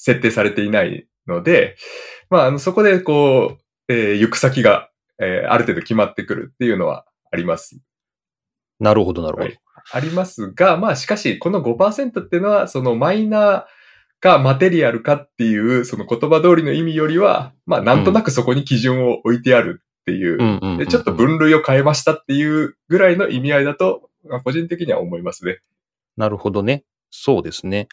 [0.00, 1.76] 設定されていないので、
[2.30, 7.80] まあ、あの、そこでこう、えー行く先が、えーある程度決まってくるっていうのはあります。
[8.80, 9.46] なるほど、なるほど。
[9.46, 9.58] はい
[9.90, 13.64] ありますが、まあ、しかし、この5%っていうのは、そのマイナー
[14.20, 25.60] かマテリアルかっていう、その言葉通りの意味よりは、まあ、なんとなくそこに基準を置いてあるっていう、ちょっと分類を変えましたっていうぐらいの意味合いだと、まあ個人的には思いますね。
[26.16, 26.84] なるほどね。
[27.10, 27.88] そうですね。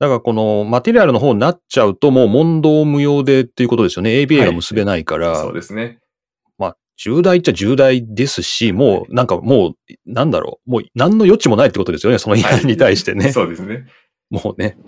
[0.00, 4.10] だからこのマテリアルの方になっちゃうともう問答無用でっていうことですよね。
[4.22, 5.98] ABA が結べないから、そうですね。
[6.58, 9.74] まあ重大っちゃ重大ですし、もうなんかもう
[10.06, 12.18] なんだろう、もう何の余地もないってことですよね。
[12.18, 13.30] その違反に対してね。
[13.30, 13.84] そうですね。
[14.30, 14.78] もうね。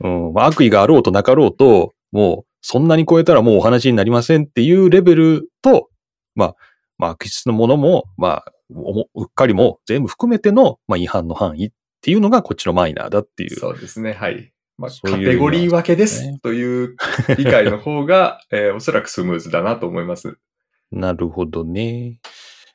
[0.00, 5.90] うん、まあ悪意があろうとなかろうと、もうそんなに超えたらもうお話になりませんっていうレベルと、
[6.34, 6.54] まあ、
[6.96, 13.56] まあ悪質なものも、まあ、うっかりも全部含めての、まあ、違反の範囲っていうのがこっちのマイナーだっていう。
[13.56, 14.12] そうですね。
[14.12, 14.52] はい。
[14.78, 16.96] まあ、カテゴリー分けですという
[17.36, 20.38] 理解の方が、 えーおそらくスムーズだなと思います。
[20.92, 22.20] なるほどね。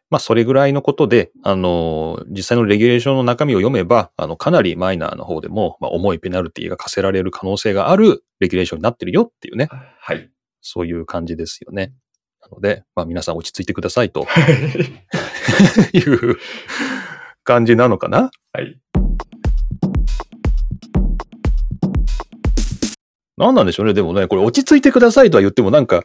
[0.09, 10.29] まあ、それぐらいのことで、あの、実際のレギュレーションの中身を読めば、あの、かなりマイナーの方でも、まあ、重いペナルティが課せられる可能性があるレギュレーションになってるよっていうね、はい。
[10.61, 11.93] そういう感じですよね。
[12.41, 14.27] なので、まあ、皆さん落ち着いてくださいと
[15.93, 16.37] いう
[17.43, 18.79] 感じなのかなはい。
[23.43, 23.93] なんなんでしょうね。
[23.93, 26.03] でもね、これ落ち着いてくださいとは言ってもなんか、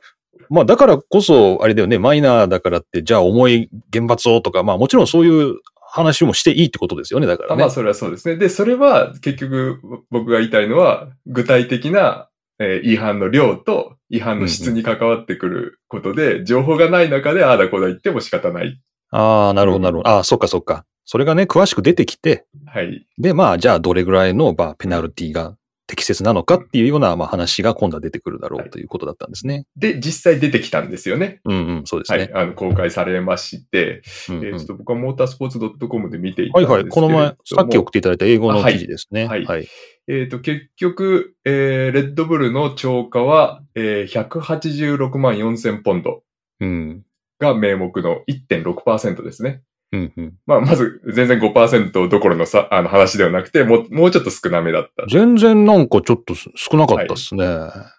[0.50, 5.56] まあだからこそ、あれだよね、マイナーだからって、じゃあ重い厳罰をとか、まあもちろんそういう
[5.90, 7.54] 話もしていいってことですよね、だからね。
[7.54, 8.36] あまあ、それはそうですね。
[8.36, 12.28] で、それは結局僕が言いたいのは、具体的な、
[12.60, 18.80] えー違反の量と違反の質に関わってくることで、情報がない中でああだこうだ言っても仕方ない。
[19.10, 20.10] ああ、なるほど、なるほど。
[20.10, 20.84] ああ、そっかそっか。
[21.04, 23.06] それがね、詳しく出てきて、はい。
[23.16, 25.56] で、まあ、じゃあどれぐらいの、まあ、ペナルティが
[25.88, 29.64] 適切なのかっていうような、まあ、話が今度は出てくるだろうということだったんですね。
[29.74, 31.40] で、実際出てきたんですよね。
[31.46, 32.18] うんうん、そうですね。
[32.18, 32.32] はい。
[32.34, 37.18] あの、公開されまして、うんうんえーちょっと僕はモータースポーツ .com で見ていたんはいですけれども。
[37.18, 37.30] はい。
[37.30, 39.26] この前、さっき送っていただいた英語の記事ですね。
[39.26, 39.66] はいはい。
[40.08, 46.22] えっ、と、結局、えーレッドブルの超過は、えー186万4000ポンド
[46.60, 47.02] うん。
[47.38, 49.62] が名目の1.6%ですね。
[49.92, 50.34] うんうん。
[50.46, 55.06] まあ、まず、全然5%どころのさ、あの話ではなくて、もう、もうちょっと少なめだった。
[55.10, 57.44] 全然なんかちょっと少なかったですね。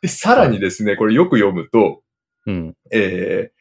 [0.02, 2.02] で、さらにですね、これよく読むと、
[2.46, 2.76] うん。
[2.92, 3.60] えー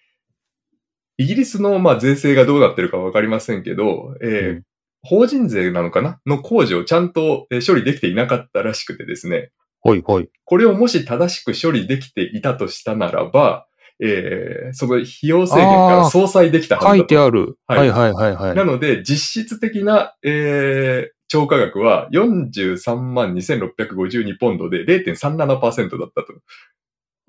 [1.20, 4.62] イギリスの、まあ、税制がどうなってるかわかりませんけど、えーうん
[5.00, 6.18] 法人税なのかな？
[6.26, 9.52] の控除をちゃんとえー処理できていなかったらしくてですね、
[9.84, 10.28] はいはい。
[10.44, 13.67] これをもし正しく処理できていたとしたならば、
[14.00, 17.06] えーその費用制限から相殺できたは書いずだと。
[17.06, 17.58] てある。
[17.66, 18.54] ははいいはいはいはい。
[18.54, 26.32] なので、実質的な、えー超過額は43万2652ポンドで0.37%だったと。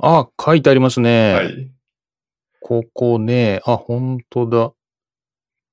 [0.01, 1.34] あ、書いてありますね。
[1.34, 1.71] はい。
[2.62, 4.71] ここね、あ、本当だ。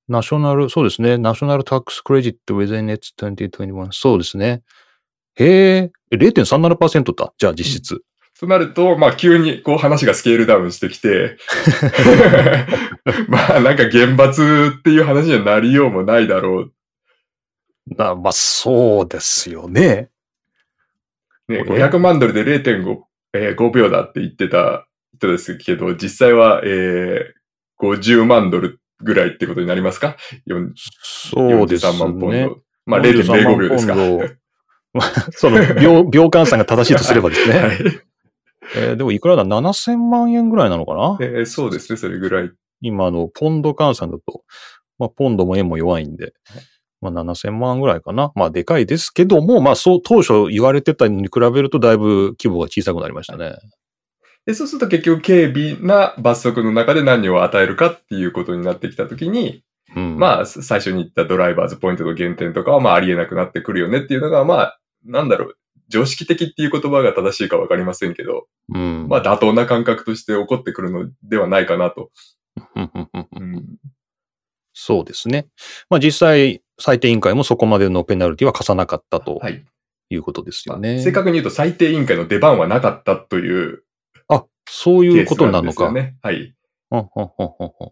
[0.09, 1.17] ナショナル、そうですね。
[1.17, 3.89] ナショナルタックスクレジット within its 2021。
[3.91, 4.61] そうですね。
[5.35, 5.45] へ
[5.77, 7.33] え、え0.37%だ。
[7.37, 8.01] じゃあ実質。
[8.39, 11.37] となると、まあ急にこう話がスケールダウンしてきて、
[13.27, 16.73] まあなんか厳罰っていう話にはなりようもないだろう。
[17.95, 20.09] なまあ、そうですよね。
[21.47, 22.97] ね、これ500万ドルで0.5、
[23.33, 27.23] えー5秒だって言ってた人ですけど、実際は、えー、
[27.81, 30.17] 50万ドルぐらいってことになりますか？
[31.03, 31.91] そうですね。
[31.91, 32.61] 43万ポンド。
[32.85, 33.93] まあ0.05秒ですか。
[33.93, 34.35] 43万ポンド
[35.31, 37.53] その秒、秒換算が正しいとすればですね。
[37.59, 37.77] はい。
[38.75, 41.17] えーでもいくらだ ?7000 万円ぐらいなのかな？
[41.21, 42.51] えーそうですね、それぐらい。
[42.81, 44.43] 今、あの、ポンド換算だと、
[44.99, 46.33] まあ、ポンドも円も弱いんで、
[47.01, 48.31] まあ、7000万ぐらいかな？
[48.35, 53.55] まあ、でかいですけども、まあ、そう、当初言われてたのに比べると、だいぶ規模が小さくなりましたね。
[54.45, 59.63] で、そうすると結局、軽微な罰則の中で何を与えるかっていうことになってきたときに、
[59.95, 60.17] うん。
[60.17, 65.57] まあ、最初に言ったドライバーズポイントの減点とかは、まあ、ありえなくなってくるよねっていうのが、まあ、なんだろう、
[65.89, 69.07] 常識的っていう言葉が正しいかわかりませんけど、うん。
[69.09, 72.11] まあ、妥当な感覚として起こってくるのではないかなと。
[72.75, 73.79] うん
[74.73, 75.47] そうですね。
[75.89, 79.65] まあ、実際、裁定委員会もそこまでのペナルティは課さなかったとはい。
[80.09, 81.01] いうことですまあよね。
[81.03, 83.83] 正確に言うと、最低委員会の出番はなかったという
[84.29, 85.91] あ、そうケいうことになのか。
[85.91, 86.15] ね。
[86.21, 86.53] はい。
[86.91, 87.91] うんうんうんうんうん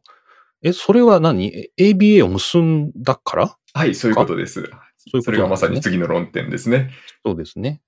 [0.61, 1.53] え、それは何？
[1.53, 3.57] え ?ABA を結んだから？
[3.73, 4.69] はい、そういうことです。
[5.09, 6.91] そういうことそれがまさに次の論点ですね。
[7.25, 7.81] そうですね。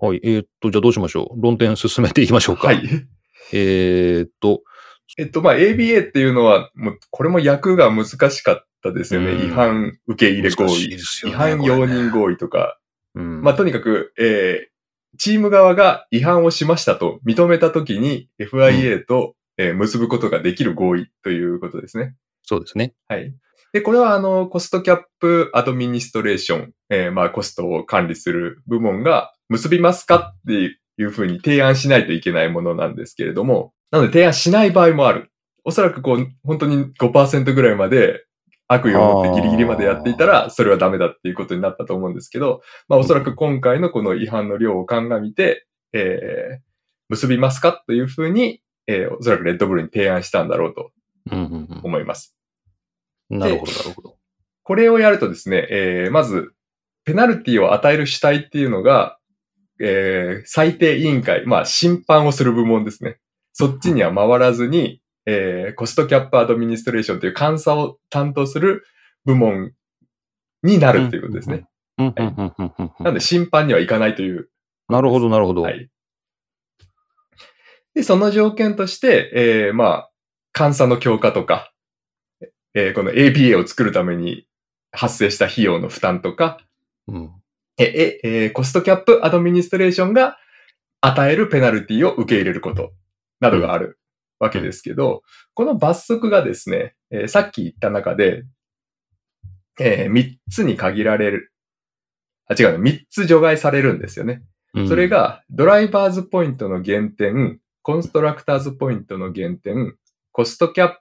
[0.00, 0.20] はい。
[0.22, 1.42] えーっと、じゃあどうしましょう？
[1.42, 2.68] 論点進めていきましょうか。
[2.68, 2.82] はい。
[3.52, 4.62] えーっと、
[5.18, 9.30] えっと、まあ、ABA っていうのは、もう、これも訳が難しかったですよね。
[9.32, 10.88] うん違反受け入れ合意。
[10.88, 12.78] ね違反容認合意とか。
[13.14, 14.76] うんまあ、とにかく、えー
[15.18, 22.14] チーム側が違反をしましたと認めたときに FIA と、えー結ぶことができる合意ということですね。
[22.42, 22.92] そうですね。
[23.08, 23.34] はい。
[23.76, 35.30] で、これは、あの、コストキャップアドミニストレーション、えーまあ、コストを管理する部門が結びますかっていうふうに提案しないといけないものなんですけれども、なので提案しない場合もある。
[35.62, 38.24] おそらくこう、本当に5%ぐらいまで
[38.66, 46.66] 悪意を持ってギリギリまでやっていたら、それはダメだっていうことになったと思うんですけど、まあ、おそらく今回のこの違反の量を鑑みて、えー
[47.08, 50.92] 結びますかというふうに、えーおそらくレッドブルに提案したんだろうと
[51.84, 52.35] 思います。
[53.30, 54.16] うん、なるほど、なるほど。
[54.62, 56.52] これをやるとですね、えーまず、
[57.04, 59.18] ペナルティを与える主体っていうのが、
[59.80, 63.18] えー裁定委員会、まあ、審判をする部門ですね。
[63.52, 68.84] そっちには回らずに、えーコストキャップアドミニストレーションという監査を担当する
[69.24, 69.72] 部門
[70.62, 71.66] になるということですね。
[71.98, 74.48] うんうんうんうんうんうんなんで、審判には行かないという。
[74.88, 75.62] なるほど、なるほど。
[75.62, 75.88] はい。
[77.94, 80.10] で、その条件として、えーまあ、
[80.56, 81.72] 監査の強化とか、
[82.76, 84.46] えーこの APA を作るために
[84.92, 86.58] 発生した費用の負担とか、
[87.08, 87.30] うん
[87.78, 90.36] え、え、えーコストキャップアドミニストレーションが
[91.00, 92.92] 与えるペナルティを受け入れること
[93.40, 93.98] などがある
[94.38, 95.22] わけですけど、
[95.54, 98.44] この罰則がですね、えーさっき言った中で、
[99.80, 101.52] え3つに限られる。
[102.46, 104.42] あ、違うの、3つ除外されるんですよね。
[104.74, 109.96] うんそれ、が、ドライバーズポイントの減点、コンストラクターズポイントの減点、
[110.32, 110.94] コストキャッ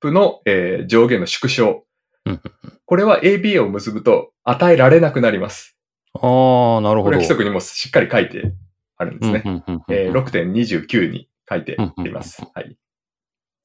[0.00, 1.84] プの、えー上限の縮小
[2.24, 2.40] うん。
[2.84, 5.76] これは ABA を結ぶと与えられなくなります。
[6.14, 7.02] ああ、なるほど。
[7.04, 8.52] これは規則にもしっかり書いて
[8.96, 9.42] あるんですね。
[9.88, 12.48] えー6.29に書いてありますうん。
[12.54, 12.76] はい。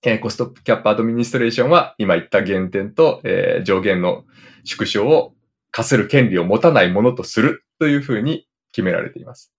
[0.04, 4.26] えーコストキャップアドミニストレーションは今言った減点と、えー上限の
[4.64, 5.34] 縮小を
[5.72, 9.52] 課せる権利を持たないものとするというふうに決められています。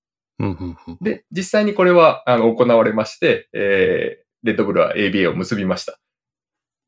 [1.01, 6.01] で、実際にこれはあの行われまして、えーレッドブルは ABA を結びました。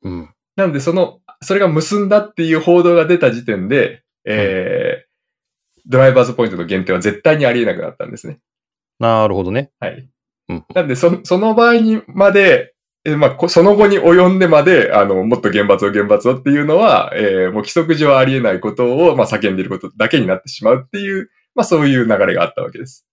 [0.05, 5.15] うんなので、その、それが結んだっていう報道が出た時点で、えー
[5.87, 8.39] ドライバーズポイントの限定は絶対にありえなくなったんですね。
[8.99, 9.71] なるほどね。
[9.81, 10.09] はい。
[10.49, 23.07] うんなんで、そ、その場合にまで、えーまあ、こその後に及んでまで、あの、もっと厳罰を厳罰をっていうのは、えーもう規則上ありえないことを、まあ、叫んでいることだけになってしまうっていう、まあ、そういう流れがあったわけです。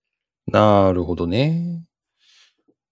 [0.48, 1.84] なるほどね。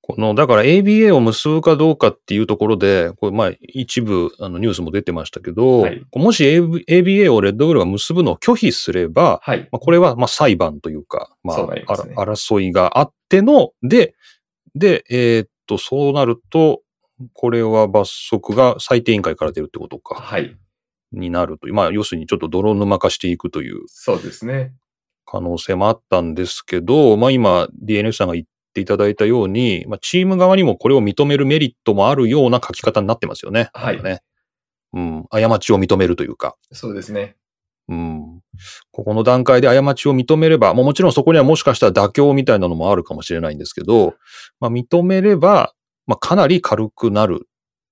[0.09, 9.69] この、だから ABA を結ぶかどうかっていうところで、これまあ一部あのニュースも出てましたけど、はいもし AB ABA をレッドブルが結ぶのを拒否すれば、はい。
[9.71, 14.15] まあ、これはまあ裁判というか、まあ、ね争いがあっての、で、
[14.73, 16.81] で、えーっと、そうなると、
[17.33, 20.57] これは罰則が裁定委員会から出るってことか、はい。
[21.11, 21.75] になるという。
[21.75, 24.73] まあ、要するにちょっと泥沼化していくというそうですね。
[25.27, 28.45] 可能性もあったんですけど、まあ今 DNS さんが言っ
[28.79, 33.69] ていただいたように、まあチーム側にもこれを認めるメリットもあるような書き方になってますよね。
[33.73, 34.21] はいね。
[34.93, 35.25] うん。
[35.29, 36.55] 過ちを認めるというか。
[36.71, 37.35] そうですね。
[37.89, 38.41] うん。
[38.91, 44.15] ここの段階で過ちを認めれば、もうもちろんそこにはもしかしたら妥協みたいなのもあるかもしれないんですけど、
[44.59, 45.73] まあ認めれば、
[46.07, 47.47] まあかなり軽くなる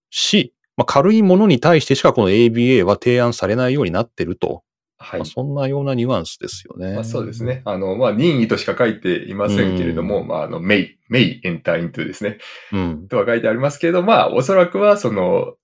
[0.10, 4.64] し、まあ軽いものに対してしかこの ABA は提案されないようになってると。
[4.98, 5.26] はいまあ、。
[5.26, 6.96] そんなようなニュアンスですよね。
[6.96, 7.44] まあ、そうです。
[7.44, 7.62] ね。
[7.66, 12.40] あの、まあ、任意としか書いていませんけれども、うんまあ、あの、メイ、メイエンターイントゥですね。
[12.72, 13.08] うん。
[13.08, 15.56] とは書いてありますけれど、まあ、おそらくは、その、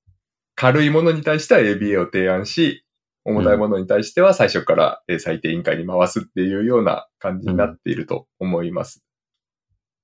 [0.56, 2.86] 軽いものに対しては ABA を提案し、
[3.26, 9.04] 重たいものに対しては最初からえー裁定委員会に回すっていうような感じになっていると思います。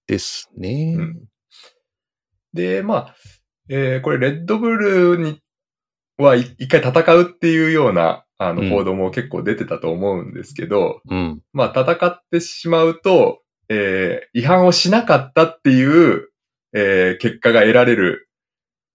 [0.07, 0.95] ですね。
[0.97, 1.19] うん
[2.51, 3.15] で、まあ、
[3.69, 5.39] えーこれ、レッドブルに
[6.17, 11.41] はい一回戦うっていうような、あうんの、報道も結構出てたと思うんですけど、うん。
[11.53, 16.29] まあ、戦ってしまうと、えー違反をしなかったっていう、
[16.73, 18.29] えー結果が得られる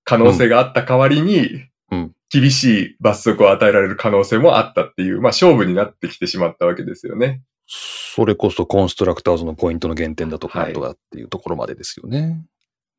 [0.04, 1.46] 可能性があった代わりに、
[1.92, 7.42] うん厳しい罰則を与えられる可能性もあったっていう、まあ、勝負になってきてしまったわけですよね。
[7.68, 12.44] それこそコンストラクターズのポイントの減点だとか、とかっていうところまでですよね。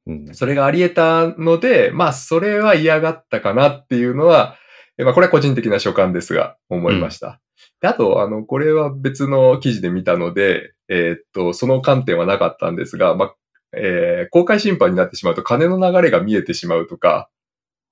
[0.08, 0.34] うん。
[0.34, 4.65] それがあり得たので、まあ、それは嫌がったかなっていうのは、え
[5.04, 7.42] まあ、これは個人的な所感ですが、思いました。
[7.82, 13.36] であと、あの、これは別の記事で見たので、えーっと、その観点はなかったんですが、まあ、
[13.74, 17.30] えー公開審判になってしまうと金の流れが見えてしまうとか、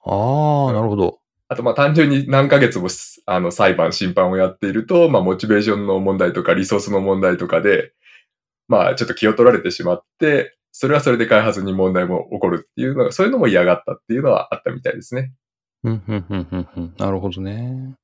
[0.06, 1.20] ああ、なるほど。
[1.48, 7.94] あと、まあ、単純に何ヶ月もす、あの、裁判、審判をやっていると、まあ、モチベーションの問題とか、リソースの問題とかで、
[8.68, 15.32] まあ、ちょっと気を取られてしまって、それはそれで開発に問題も起こるっていうのが、そういうのも嫌がったっていうのはあったみたいですね。
[15.84, 16.94] うん、うん、うん、うん、うん。
[16.98, 17.96] なるほどね。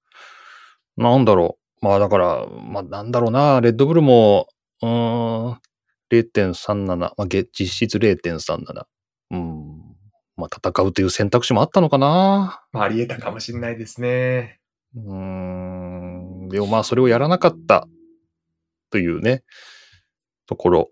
[0.97, 1.85] なんだろう。
[1.85, 3.61] まあだから、まあなんだろうな。
[3.61, 4.47] レッドブルも、
[4.81, 5.57] うーん、
[6.09, 6.95] 0.37。
[6.97, 8.85] まあ、げ実質0.37。
[9.31, 9.77] うん。
[10.35, 12.63] まあ戦うという選択肢もあったのかな。
[12.73, 14.59] まあ、あり得たかもしれないですね。
[14.95, 16.49] うーん。
[16.49, 17.87] でもまあそれをやらなかった
[18.91, 19.43] というね、
[20.47, 20.91] ところ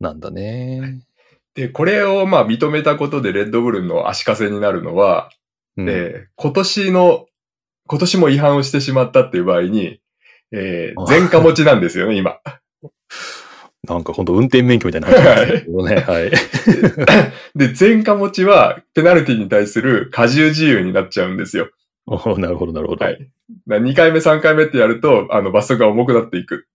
[0.00, 1.02] なんだね。
[1.54, 5.30] で、これをまあ認めたことでレッドブルの足かせになるのは、
[5.78, 7.26] うんえー今年の、
[7.86, 10.00] 今年も違反をしてしまったっていう場合に、
[10.52, 12.38] えーあ前科持ちなんですよね、今。
[13.84, 15.96] なんか本当運転免許みたいな話ですけどね。
[15.96, 16.30] はい。
[17.54, 21.70] で、前科持ちは、ペナルティに対する過重自由になっちゃうんですよ。
[22.06, 23.04] おなるほど、なるほど。
[23.04, 23.30] はい。
[23.68, 26.66] 2回目、3回目ってやると、あの、罰則が重くなっていく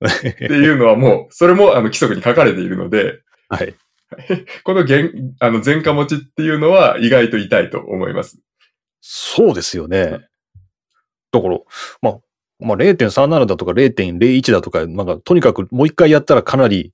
[0.06, 3.74] っていうのはもう、それも、あの、規則に書かれているので、はい。
[4.64, 8.38] この現、あの、前科持ちっていうのは意外と痛いと思います。
[9.00, 10.20] そうですよね。
[11.32, 11.58] だから、
[12.02, 12.18] まあ、
[12.58, 16.92] まあ、0.37だとか0.01だとか、なんか、とにかくもう一回やったらかなり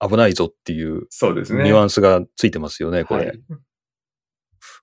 [0.00, 1.64] 危ないぞっていうそうですね。
[1.64, 3.26] ニュアンスがついてますよね、これ。
[3.26, 3.40] はい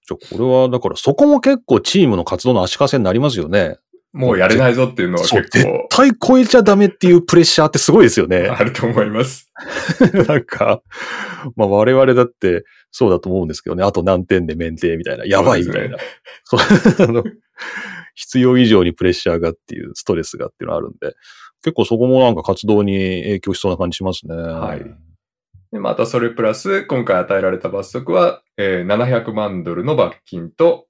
[0.08, 3.78] じゃあこれは、だからそこも結構チームの活動の足かせになりますよね。
[4.18, 8.48] もうやれないぞっていうのは結絶構対超えちゃダメっていうプレッシャーってすごいですよね。
[8.52, 9.52] あると思います。
[10.28, 10.82] なんか、
[11.56, 13.84] まあ我々だってそうだと思うんですけどね。
[13.84, 15.26] あと何点で免停みたいな。
[15.26, 15.98] やばいみたいな。
[16.44, 17.24] そうあの
[18.16, 21.16] 必要以上にプレッシャーがっていう、ストレスがっていうのがあるんで、
[21.64, 22.94] 結構そこもなんか活動に
[23.24, 24.36] 影響しそうな感じしますね。
[24.36, 25.08] はい
[25.72, 30.87] でまたそれプラス、今回与えられた罰則は、えー700万ドルの罰金と、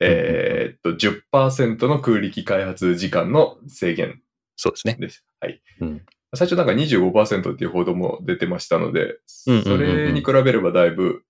[0.00, 4.20] えーっと、10%の空力開発時間の制限
[4.56, 4.96] そうですね。
[4.98, 5.24] です。
[5.40, 5.60] はい。
[5.80, 6.02] うん
[6.36, 11.22] 最初なんか25%っていう報道も出てましたので、それに比べればだいぶ、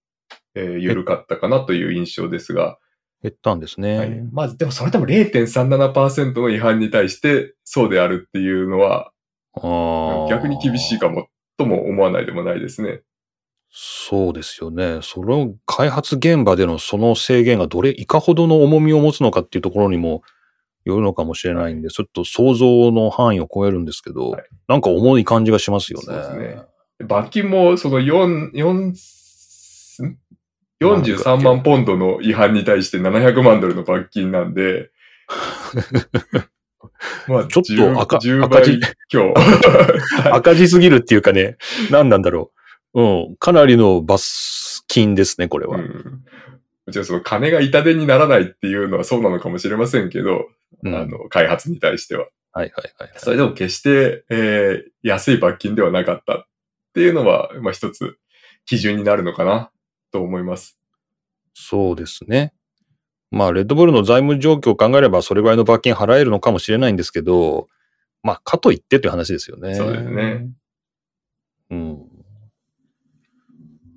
[0.55, 2.79] えー緩かったかなという印象ですが、
[3.23, 3.99] 減ったんですね。
[3.99, 9.13] はい、まあでもそれでも0.37%の違反に対してそうであるっていうのは
[10.29, 13.03] 逆に厳しいかもとも思わないでもないですね。
[13.77, 15.01] そうですよね。
[15.03, 20.23] その開発現場でのその制限がどれ、いかほどの重みを持つのかっていうところにも
[20.85, 26.05] よるのかもしれないんで、ちょっと想像の範囲を超えるんですけど、はいなんか重い感じがしますよね。
[26.05, 26.63] そうですね
[27.05, 28.95] 罰金もその4、4、ん
[30.81, 34.93] 43万ポンドの違反に対して700万ドルの罰金なんで、
[37.27, 39.41] まあ、ちょっと赤10赤字倍今日。
[40.33, 41.57] 赤字すぎるっていうかね、
[41.91, 42.53] 何なんだろ
[42.95, 43.01] う。
[43.01, 43.37] うん。
[43.37, 45.79] かなりの罰金ですね、これは。
[45.79, 46.25] うん
[46.87, 50.49] もちろんその金が痛手にならないっていうのはそうなのかもしれませんけど、
[50.83, 52.27] うんあの、開発に対しては。
[52.53, 53.13] はいはいはい。
[53.17, 56.45] それでも決して、えー安い罰金ではなかったっ
[56.93, 58.19] ていうのは、まあ一つ
[58.67, 59.71] 基準になるのかな
[60.13, 60.79] と思います。
[61.55, 62.53] そうですね。
[63.31, 67.69] まあ、レッドブルの財務状況を考えれば、それぐらいの罰金払えるのかもしれないんですけど、
[68.23, 69.75] まあ、かといってという話ですよね。
[69.75, 70.49] そうですね。
[71.71, 72.14] うん。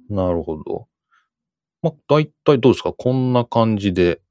[0.09, 0.87] なるほど。
[1.81, 2.93] まあ、大体どうですか？
[2.93, 4.21] こんな感じで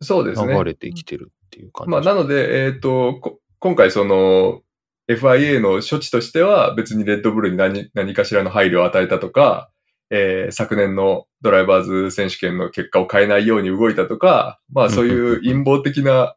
[0.00, 0.54] そうですね。
[0.54, 4.62] 流れてきてるっていう感じまあ、なので、えっ、と、こ今回その、
[5.08, 9.70] FIA の処置としては別にレッドブルに何何かしらの配慮を与えたとか、
[10.10, 16.36] えー昨年のドライバーズ選手権の結果を変えないように動いたとか、まあそういう陰謀的な、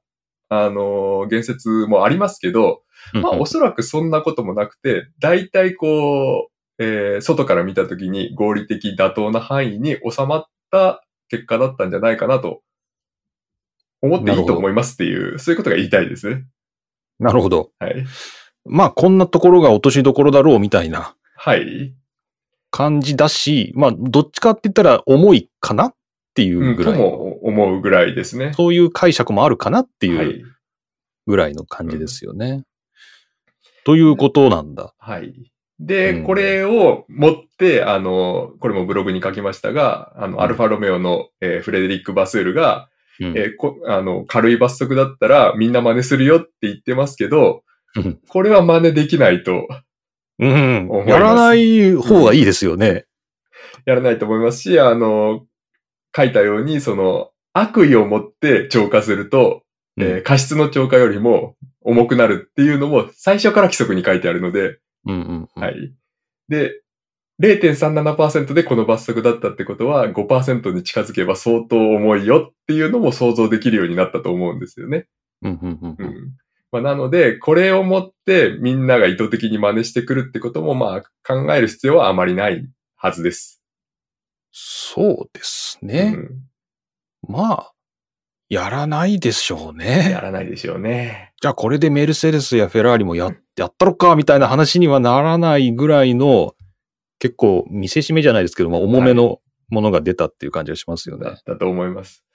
[0.50, 2.82] あのー言説もありますけど、
[3.14, 12.62] まあおそらくそんなこともなくて、大体こう、えー外から見たときに合理的妥当な範囲に収まった結果だったんじゃないかなと
[14.02, 16.46] 思っていいと思いますっていう、そういうことが言いたいですね。
[17.20, 17.72] なるほど。
[17.80, 18.06] はい。
[18.66, 21.94] まあ、こんなところが落としどころだろうみたいなはい。
[22.72, 25.96] 感じだし、まあ、どっちかって言ったら重いかなっ
[26.34, 27.00] ていううんぐとらい。
[27.00, 28.54] も思うぐらいですね。
[28.54, 30.56] そういう解釈もあるかなってはいいう
[31.26, 32.64] ぐらいの感じですよね。
[33.86, 34.94] ということなんだ。
[34.98, 35.52] はい。
[35.80, 36.24] で、うん。
[36.24, 40.42] これを持って、あの、これもブログに書きましたが、あの、ん。
[40.42, 43.38] アルファロメオの、えーフレデリック・バスールが、うん。
[43.38, 47.64] えーこあの、軽い罰則だったらみんな真似するよって言ってますけど
[47.96, 49.68] うん、これは真似できないと
[50.40, 50.88] うん。
[50.90, 51.10] 思います。
[51.10, 53.06] やらない方がいいですよね。
[53.86, 55.46] やらないと思いますし、あの、
[56.16, 59.64] 書いたように、その、悪意を持って超過すると、
[59.98, 65.94] えー過失の超過よりも重くなるっていうのも最初から規則に書いてあるので、うんうんうんはい。
[66.50, 66.82] で、
[67.42, 75.08] 0.37%でこの罰則だったってことは5%に近づけば相当重いよっていうのも想像できるようになったと思うんですよね。
[75.42, 76.32] うんうんうんううんん。
[76.72, 83.62] まあ、なので、これをもってみんなが意図的に真似してくるってこともまあ考える必要はあまりないはずです。
[84.52, 86.14] そうですね。
[86.16, 86.46] うん
[87.28, 87.72] まあ、
[88.50, 90.20] やらないでしょうやね。
[90.22, 91.34] らないでしょうね。
[91.46, 96.56] じゃあこれでメルセデスやフェラーリもややったろかみたいな話にはならないぐらいの
[97.20, 101.26] 結構見せしめじゃないですけども、重めのものが出たっていう感じがしますよね。
[101.26, 102.26] だったと思います。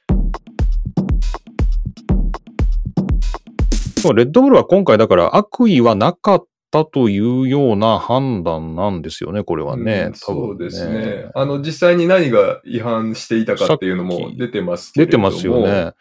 [4.15, 10.05] レッドブルは今回だから悪意はなかったというような判断なんですよね、これはね。
[10.07, 11.33] うんそうですね。
[11.35, 15.31] あの、実際に何が違反していたかっていうのも出てますけれども。
[15.31, 15.95] 出てますよね。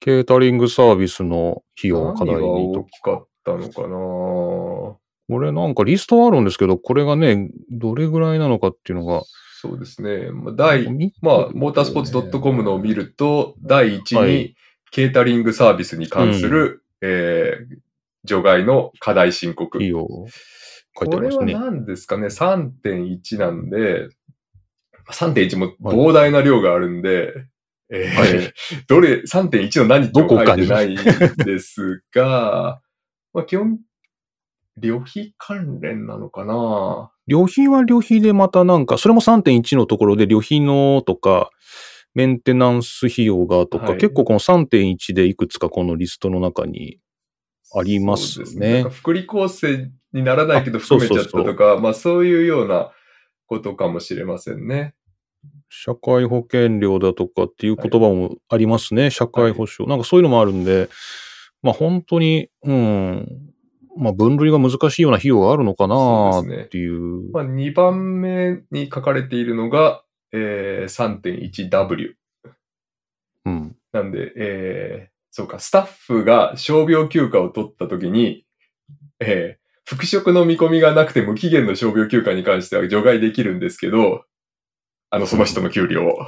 [0.00, 9.22] ケータリングサービスの費用何が課題にと大きかったのかなこれなんかリストはあるんですけど、これがね、どれぐらいなのかっていうのが。
[9.60, 10.30] そうですね。
[10.32, 14.56] まあ、第、見まあ、モータースポーツ .com のを見ると、第一に、はい
[14.92, 17.76] ケータリングサービスに関する、えー
[18.24, 19.78] 除外の課題申告。
[19.78, 20.06] 費用
[20.98, 21.70] 書いてあこれはりますね。
[21.70, 24.08] 何ですかね ?3.1 なんで、
[25.10, 27.46] 3.1も膨大な量があるんで、
[27.92, 28.54] えーはい。
[28.86, 30.66] どれ、3.1の何とどこかに。
[30.66, 32.80] 書いてないんですが、
[33.34, 33.78] まあ基本、
[34.76, 37.10] 旅費関連なのかな。
[37.26, 41.50] 旅費は旅費でまたなんか、それも3.1のところで旅費のとか、
[42.14, 43.98] メンテナンス費用がとか、はい。
[43.98, 46.98] 結構この3.1でいくつかこのリストの中に
[47.74, 48.84] ありますそうですね。
[48.84, 51.26] 福利厚生にならないけど含めそうそう。
[51.26, 52.92] ちゃったとか、まあそういうような
[53.46, 54.94] ことかもしれませんね。
[55.70, 59.10] 社会保険料だとかっていう言葉もありますね。
[59.10, 59.88] 社会保障。
[59.88, 60.90] なんかそういうのもあるんで、
[61.62, 63.26] まあ本当に、うん、
[63.96, 67.30] まあ分類が難しいような費用があるのかなっていう。
[67.32, 70.02] まあ2番目に書かれているのが、
[70.32, 72.14] えー 3.1W。
[73.46, 73.76] うん。
[73.92, 78.44] なんで、えーそうか、スタッフが傷病休暇を取った時に、
[79.20, 79.60] えー
[79.90, 84.22] 復職の見込みがなくて無期限の傷病休暇に関しては除外できるんですけど、
[85.10, 86.18] あの、その人の給料を。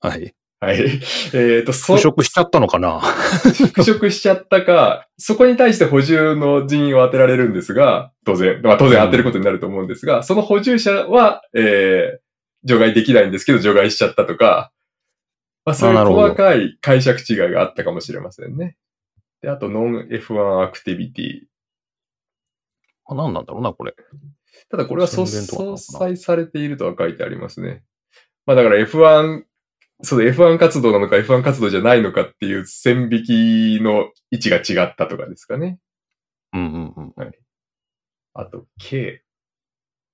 [0.00, 0.34] はい。
[0.60, 1.00] はい。
[1.34, 3.00] えっ、と、そ復職しちゃったのかな？
[3.00, 12.28] 復職しちゃったか、そこに対して補充の人員を当てられるんですが、当然、まあ当然当てることになると思うんですが、その補充者は、えー
[12.64, 14.72] 除外できないんですけど、除外しちゃったとか、
[15.64, 18.76] まあそういう細かい解釈違いがあったかもしれませんね。
[19.42, 21.40] で、あと、ノン F1 アクティビティ。
[23.06, 23.94] あ何なんだろうな、これ。
[24.70, 27.84] ただこれは相殺されているとは書いてありますね。
[28.48, 29.42] まあだから F1、
[30.00, 33.24] そう F1 活動なのか F1 活動じゃないのかっていう線引
[33.78, 35.78] きの位置が違ったとかですかね。
[36.54, 37.32] うんうんうん。
[38.32, 39.22] あと、K。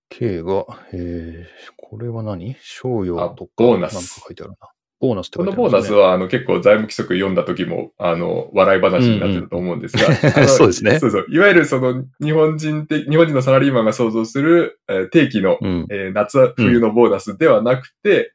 [0.08, 2.56] K が、えー、これは何？
[2.60, 3.52] 賞与とか。
[3.56, 4.56] あボーナスなんか書いてあるな。
[5.00, 5.44] ボーナスってこ。
[5.44, 11.26] のボーナスは、あの、結構財務規則読んだ時も、あの、笑い話になってると思うんですが、あのそうですねそうそう。
[11.28, 15.86] いわゆるその、日本人的、日本人のサラリーマンが想像する、えー定期の、うん。
[15.90, 18.34] えー夏、冬のボーナスではなくて、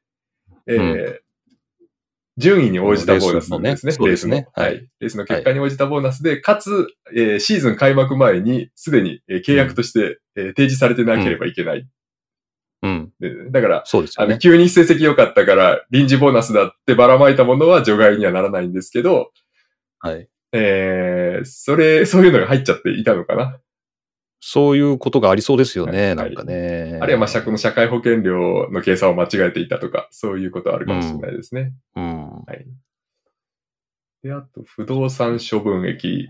[0.68, 1.20] えー
[2.38, 3.60] 順位に応じたボーナスですね。
[3.60, 4.64] レースのねそうですねレースの。
[4.64, 4.80] ははいい。
[5.02, 11.86] レースの結果に応じたボーナスで、かつ、えーシーズン開幕前に、すでに、えー契約として、えー提示されてなければいけない。
[12.82, 13.12] うん。
[13.20, 14.38] でだから、あの、そうですよね。
[14.40, 19.32] 急に成績良かったから、臨時ボーナスだってばらまいたものは除外にはならないんですけど、
[20.00, 20.30] はい。
[20.52, 23.60] えー、それ、そういうのが入っちゃっていたのかな。
[24.42, 26.08] そういうことがありそうですよね。
[26.08, 26.98] はいなんかね。
[27.02, 31.74] あるいは、まあ、の社会保険料の計算を間違えていたとか、そういうことはあるかもしれないですね。
[31.96, 32.30] うん。
[32.30, 32.66] はい。
[34.24, 36.30] で、あと、不動産処分益、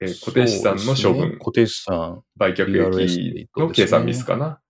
[0.00, 2.22] えー固定資産の処分、ね固定資産。
[2.36, 2.64] 売却
[3.00, 4.60] 益の計算ミスかな。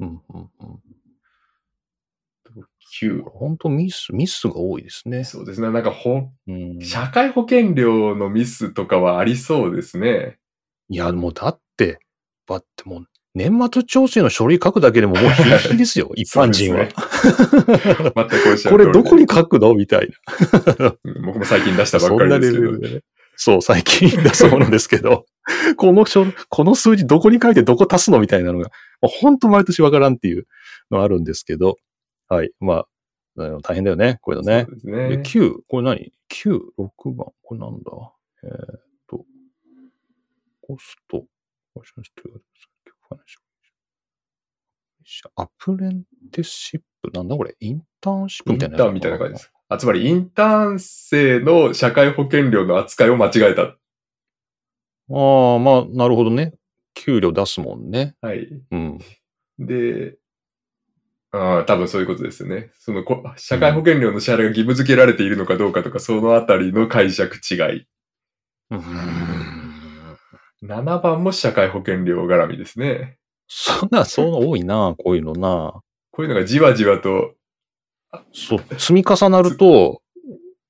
[0.00, 0.80] うんうんうん。
[3.02, 3.22] 9。
[3.22, 5.24] 本当ミス、ミスが多いですね。
[5.24, 5.70] そうですね。
[5.70, 10.38] なんかほ、うん、社会保険料のミスとかはありそうですね。
[10.88, 12.00] いや、もうだって、
[12.48, 16.88] だってもう、年末調整の書類書くだけでももうヒリヒリですよ、 一般人は。
[16.88, 19.74] 全くおっしゃこれどこに書くの？
[19.74, 20.10] みたい
[20.78, 20.96] な。
[21.04, 22.64] う ん僕も最近出したばっかりですけど。
[22.64, 23.02] ベルでね。
[23.42, 25.24] そう、最近だそうなんですけど、
[25.78, 28.70] この書、この数字どこに書いてどこ足すのみたいなのが、
[29.00, 30.46] 本当毎年わからんっていう
[30.90, 31.78] のあるんですけど、
[32.28, 32.52] はい。
[32.60, 32.84] ま
[33.38, 34.66] あ、大変だよね、こういうのね。
[34.68, 34.74] そう。
[34.74, 35.22] ですで、ね。
[35.24, 37.28] 9、これ何 ?9、6番。
[37.42, 37.90] これなんだ？
[38.42, 39.24] えーっと、
[40.60, 41.24] コスト、
[45.36, 49.50] アプレンティシップ、なんだこれインターンシップインみたいなターンみたいな感じです。
[49.70, 53.62] あ、つまりインターン生の社会保険料の扱いを間違えた。
[53.62, 53.74] あ
[55.08, 56.54] あ、まあ、なるほどね。
[56.94, 58.16] 給料出すもんね。
[58.20, 58.48] はい。
[58.72, 58.98] うん。
[59.60, 60.16] で、
[61.30, 62.72] ああ、多分そういうことですよね。
[62.80, 67.86] そのこ、社会保険料の支払いが義務付けられているのかどうかとか、そのあたりの解釈違い。
[68.70, 70.16] うーん。
[70.62, 73.18] 7番も社会保険料絡みですね。
[73.46, 75.80] そんな、そんな多いな、こういうのな。
[76.10, 77.34] こういうのがじわじわと、
[78.32, 80.02] そう、積み重なると、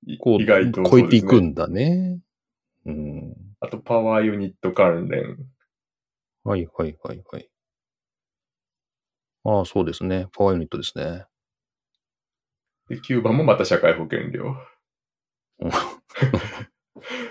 [0.07, 2.21] いこう、意外と超えていくんだね。
[2.87, 3.37] うん。
[3.61, 5.39] あと、パワーユニット関連。
[6.45, 7.51] はいはいはいはい。
[9.45, 10.27] ああ、そうですね。
[10.33, 11.27] パワーユニットですね。
[12.89, 14.57] で、9番もまた社会保険料。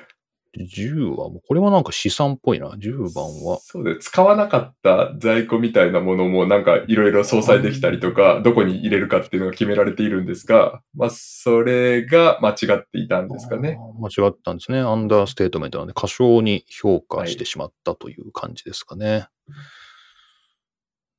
[0.58, 2.70] 10はもう、これはなんか資産っぽいな。
[2.70, 3.60] 10番は。
[3.62, 13.78] そうで、使わなかった在庫みたいなものもなんかいろいろ相殺できたりとか、どこに入れるかっていうのが決められているんですが、まあ、それが間違っていたんですかね。
[14.00, 14.80] 間違ったんですね。
[14.80, 19.28] understatement なんで、過小に評価してしまったという感じですかね。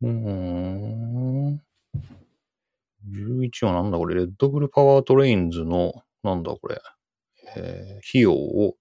[0.02, 1.62] うーん。
[3.08, 6.80] 11はなんだこれ、 Red Bull Powertrains の、なんだこれ、
[7.56, 8.76] えー費用を、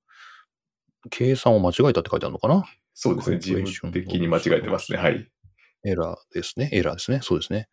[1.10, 2.66] 計算を間違えたって書いてあるのかな？
[2.94, 3.38] そうですね。
[3.38, 4.98] 自分的に間違えてますね。
[4.98, 5.30] はい。
[5.86, 6.70] エラーですね。
[6.74, 7.20] エラーですね。
[7.22, 7.70] そうですね。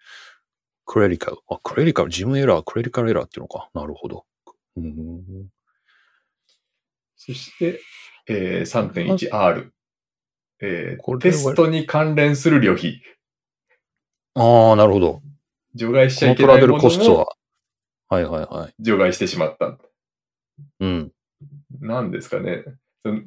[0.85, 1.39] クレリカル。
[1.49, 2.11] あ、クレリカル。
[2.11, 3.69] 事務エラー、クレリカルエラーっていうのか。
[3.75, 4.25] なるほど。
[4.77, 5.49] うーん。
[7.17, 7.81] そして、
[8.29, 9.71] えー、3.1R。
[10.61, 13.03] えー、これはテストに関連する旅費。
[14.35, 15.23] ああ、なるほど。
[15.75, 17.27] 除外しちゃこのトラベルいけないものをコストは。
[18.09, 18.75] はいはいはい。
[18.79, 19.77] 除外してしまった。
[20.79, 21.13] うん。
[21.81, 22.65] なんですかね。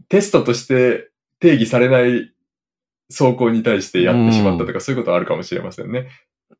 [0.10, 1.10] テストとして
[1.40, 2.34] 定義されない
[3.10, 6.10] 走行に対してやってしまったとか、そういうことはあるかもしれませんね。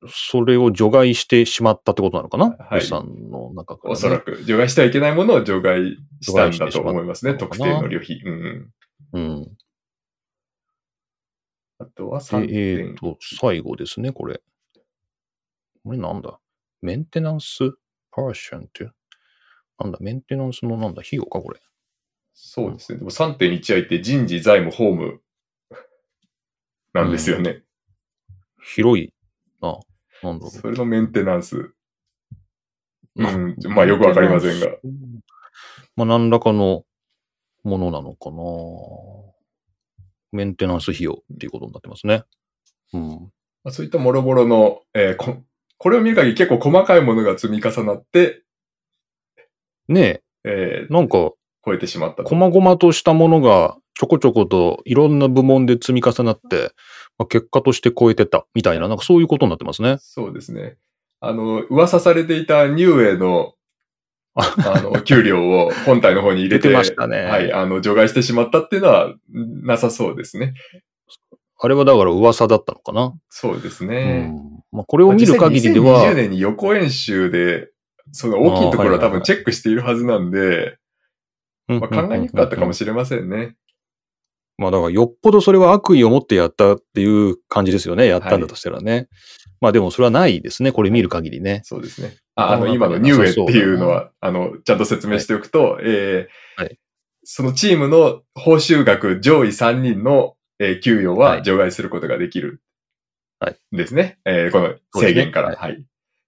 [0.08, 3.94] それを除外してしまったってことなのかな、はいの中から、ね。
[3.94, 4.44] おそらく。
[4.44, 7.34] 除外してはいけないものを除外したんだと思いますね。
[7.34, 8.22] 特定の旅費。
[8.24, 8.72] うん
[9.14, 9.22] うん。
[9.22, 9.58] うん。
[11.80, 12.96] あとはで、3えっ、点。
[12.96, 14.42] と、最後ですね、これ。
[15.84, 16.40] これなんだ？
[16.82, 17.72] メンテナンス
[18.12, 18.90] パーションって
[19.80, 19.98] なんだ？
[20.02, 21.02] メンテナンスのなんだ？
[21.02, 21.60] 費用かこれ。
[22.42, 23.00] そうですね。
[23.00, 25.20] でも 3.1i って人事、財務、法務
[26.94, 27.64] なんですよね。
[28.64, 29.14] 広い
[29.62, 29.78] な。
[30.24, 30.50] なんだろう。
[30.50, 31.58] それのメンテナンス。
[31.58, 31.74] う
[33.16, 33.56] まん。
[33.68, 34.68] まあよくわかりませんが。。
[35.98, 36.86] まあ何らかの
[37.64, 38.38] ものなのかな。
[40.32, 42.24] メンテナンス費用っていうことになってますね。
[42.94, 43.10] うん。
[43.66, 45.44] まあ、そういったもろもろの、えーこ、
[45.78, 48.44] これを見る限り結構細かいものが積み重なって、
[49.90, 51.34] ねえーえ、なんか、
[51.66, 52.30] 超えてしまったと。
[52.30, 56.72] 細々としたものがちょこちょこといろんな部門で積み重なって、
[57.18, 59.98] まあ、結果として超えてたみたいな、なんかそういうことになってますね。
[60.00, 60.78] そうですね。
[61.20, 63.56] あの、噂されていたニューエの、
[64.36, 70.54] あの、 給料を本体の方に入れて、出てましたねはい、あの、除外してしまったっていうのは、なさそうですね。
[71.62, 73.14] あれはだから噂だったのかな。
[73.28, 74.28] そうですうね。
[74.28, 77.70] んまあ、これを見る限りでは、2020年に予行演習で、
[78.14, 80.74] その大きいところは多分チェックしているはずなんで、うん
[81.70, 83.56] まあ、考えにくかったかもししれませんね。
[84.58, 88.08] まあだからよっぽどそれは悪意を持ってやったっていう感じですよね。
[88.08, 89.08] やったんだとしたらね。
[89.62, 90.72] まあでもそれはないですね。
[90.72, 91.62] これ見る限りね。
[91.64, 92.18] そうですね。
[92.36, 96.78] ああの、あ今のニューエっていうのは、あの、ちゃんと説明しておくと、えーはい
[97.32, 102.62] そのチームの報酬額上位3人の、えー給与ははい除外することができる。
[103.40, 104.20] はいですね。
[104.26, 105.56] えーこの制限から。
[105.56, 105.86] はい。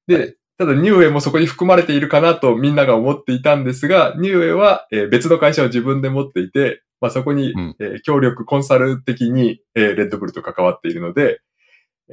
[0.07, 11.39] で、ただニューエもそこに含まれているかなとみんなが思っていたんですが、ニューエは、えー別の会社を自分で持っていて、まあ、そこに、うんえー協力コンサル的に、えーレッドブルと関わっているので、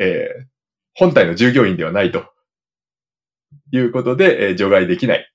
[0.00, 0.44] えー
[0.94, 2.24] 本体の従業員ではないと
[3.70, 5.30] いうことで、えー除外できない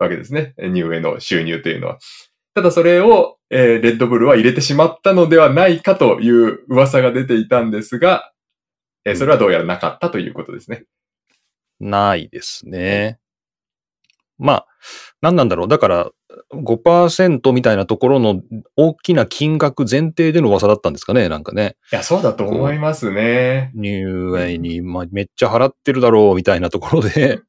[0.00, 0.54] わけですね。
[0.58, 2.00] えーニューエの収入というのは。
[2.56, 8.32] ただそれを、えーレッドブルは入れてしまったのではないかという噂が出ていたんですが、
[9.04, 10.86] えーそれはどうやらなかったということですね。
[11.82, 13.18] ないですね。
[14.38, 14.66] まあ、
[15.20, 15.68] 何なんだろう。
[15.68, 16.10] だから、
[16.52, 18.40] 5%みたいなところの
[18.76, 21.76] 大きな金額前提での噂だったんですかね、なんかね。
[21.92, 23.70] いや、そうだと思いますね。
[23.74, 27.40] 入園に、まあ、めっちゃ払ってるだろう、みたいなところで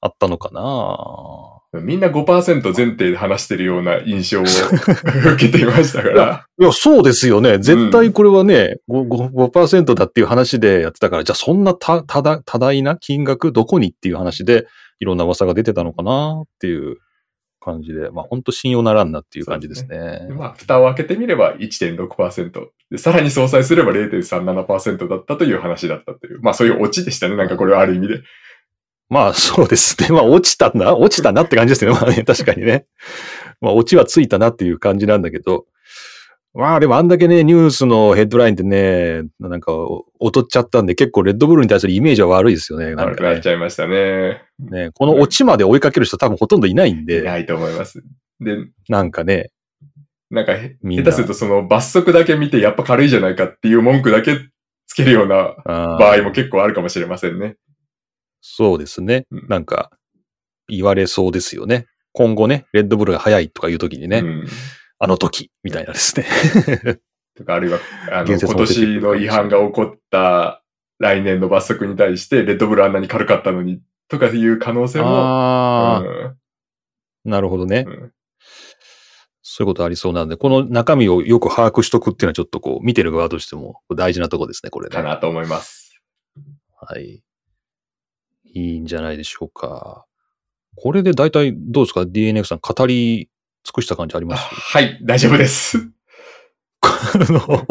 [0.00, 1.55] あったのかな。
[1.80, 4.42] みんな5%前提で話してるような印象を
[5.34, 6.46] 受けていましたから。
[6.58, 7.58] いや、そうですよね。
[7.58, 14.66] 絶対これはね、5%, 5だっていう話でやってたから、じゃあそんなた、ただ、多大な金額どこにっていう話で、
[14.98, 16.98] いろんな噂が出てたのかなっていう
[17.66, 20.26] 感じで、まあ本当信用ならんなっていう感じですね。
[20.28, 27.36] でまあ、蓋を開けてみれば1.6%で、さらに相殺すれば0.37%だったという話だったという、まあそういうオチでしたね。
[27.36, 28.22] なんかこれはある意味で。
[29.08, 30.08] まあそうですね。
[30.10, 31.92] まあ落ちたな、落ちたなって感じですね。
[31.92, 32.86] まあね、確かにね。
[33.60, 35.66] まあ落ちはついたなっていう感じなんだけど。
[36.58, 39.72] まあでもあんだけね、ニュースのヘッドラインってね、なんか
[40.20, 42.94] 劣っちゃったんで結構レッドブルに対するイメージは悪いですよね。
[42.94, 44.42] なん悪くかねなっちゃいましたね。
[44.58, 48.02] ね、このオチまで追いかける人多分ほとんどいないんいで、ないと思います。
[48.40, 48.56] で、
[48.88, 49.50] なんかね、
[50.30, 54.38] なんか下手するとその罰則だけ見てやっぱ軽いじゃないかっていう文句だけ
[54.86, 57.56] つけるような場合も結構あるかもしれませんね。
[58.48, 59.46] そうですねうん。
[59.48, 59.90] なんか、
[60.68, 61.86] 言われそうですよね。
[62.12, 64.46] 今後ね、レッドブルが早いとかいう時にね、うん。
[64.98, 66.26] あの時、みたいなですね。
[67.36, 67.80] とか、あるいは、
[68.12, 70.62] あの、言説今も出てくる年の違反が起こった
[70.98, 76.36] 来年の罰則に対して、レッドブルあんなに軽かったのに、とかいう可能性も、ああ、うん
[77.24, 77.84] なるほどね。
[77.86, 78.12] うん
[79.48, 84.94] そういうことありそうなんで、この中身をよく把握しとくっていうのはちょっとこう、見てる側としても大事なとこですね、これね。
[84.94, 85.98] かなと思います。
[86.78, 87.22] はい。
[88.54, 90.06] いいんじゃないでしょうか。
[90.76, 93.28] これで大体どうですか ?DNF さん語り
[93.64, 94.42] 尽くした感じありあます？
[94.54, 95.78] はい、大丈夫です。
[96.82, 97.66] あの、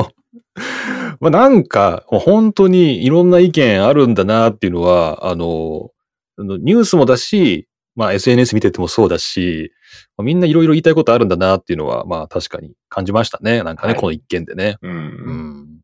[1.20, 5.92] まあ、なんか、本当にいろんな意見あるんだなっていうのは、あの、
[6.38, 9.72] ニュースもだし、まあ SNS 見ててもそうだし、
[10.18, 13.64] まあみんないろいろ言いたいことあるんだなっていうのは、まあ確かに感じましたね。
[13.64, 14.76] なんかね、はいこの一件でね。
[14.82, 14.88] う。
[14.90, 15.80] うんん。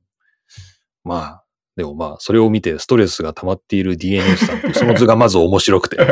[1.06, 1.41] まあ、
[1.78, 5.97] でもまあ、それを見てストレスが溜まっている DNF さん その図がまず面白くて。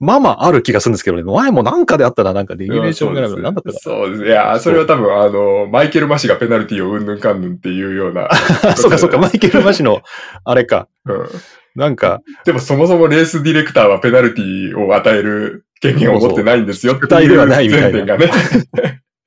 [0.00, 1.22] まあまあある気がするんですけどね。
[1.22, 4.24] 前もなんかであったな、なんかレギュレーションぐらいのなんだったかそうです。
[4.26, 8.18] いや、それは多分、あの、マイケル・マシがペナルティをうんぬんかんぬんっていうような。
[8.18, 8.28] な。
[8.76, 10.02] そうかそうか、マイケル・マシの、
[10.44, 10.88] あれか。
[11.06, 11.26] うん
[11.74, 18.32] なんか、でもそもそもレースディレクターはペナルティを与える権限を持ってないんですよっていう前提がね。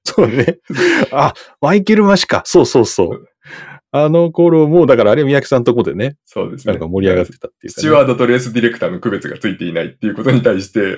[0.03, 0.57] そうね。
[1.13, 2.41] あ、マイケル・マシか。
[2.45, 3.30] そうそうそう。
[3.91, 6.73] あの頃も、だからあれ宮城さんのとこでね、そうですね。
[6.73, 7.81] なんか盛り上がってたっていうか、ね。
[7.81, 10.97] スチュワードとレースディレクターの区別がついていないっていうことに対して、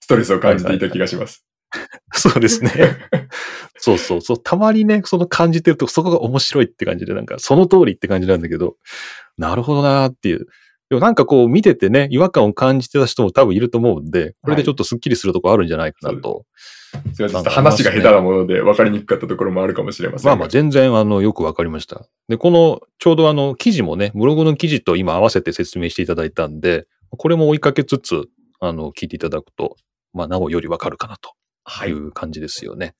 [0.00, 1.46] ストレスを感じていた気がします。
[2.12, 2.72] そうですね。
[3.78, 4.42] そうそうそう。
[4.42, 8.76] たまにね、その感じてると、そこが面白いって感じで、なんか、その通りって感じなんだけど、
[9.38, 10.46] なるほどなーっていう。
[10.92, 16.44] でもなんかこう見ててね、違和感を感じてた人も多分いると思うんで、これでちょっとスッキリするとこあるんじゃないかなと。
[16.54, 17.28] すいません。
[17.30, 20.32] ちょっと話が下手なもので分かりにくかったところもあるかもしれませんが。
[20.32, 22.06] まあまあ全然あのよくわかりました。
[22.28, 28.24] で、このちょうどあの記事もね、ブログの記事と今合わせて説明していただいたんで、これも追いかけつつ、
[28.60, 29.76] あの、聞いていただくと、
[30.12, 31.30] まあなおよりわかるかなと
[31.64, 31.92] はいい。
[31.94, 32.94] う感じですよね。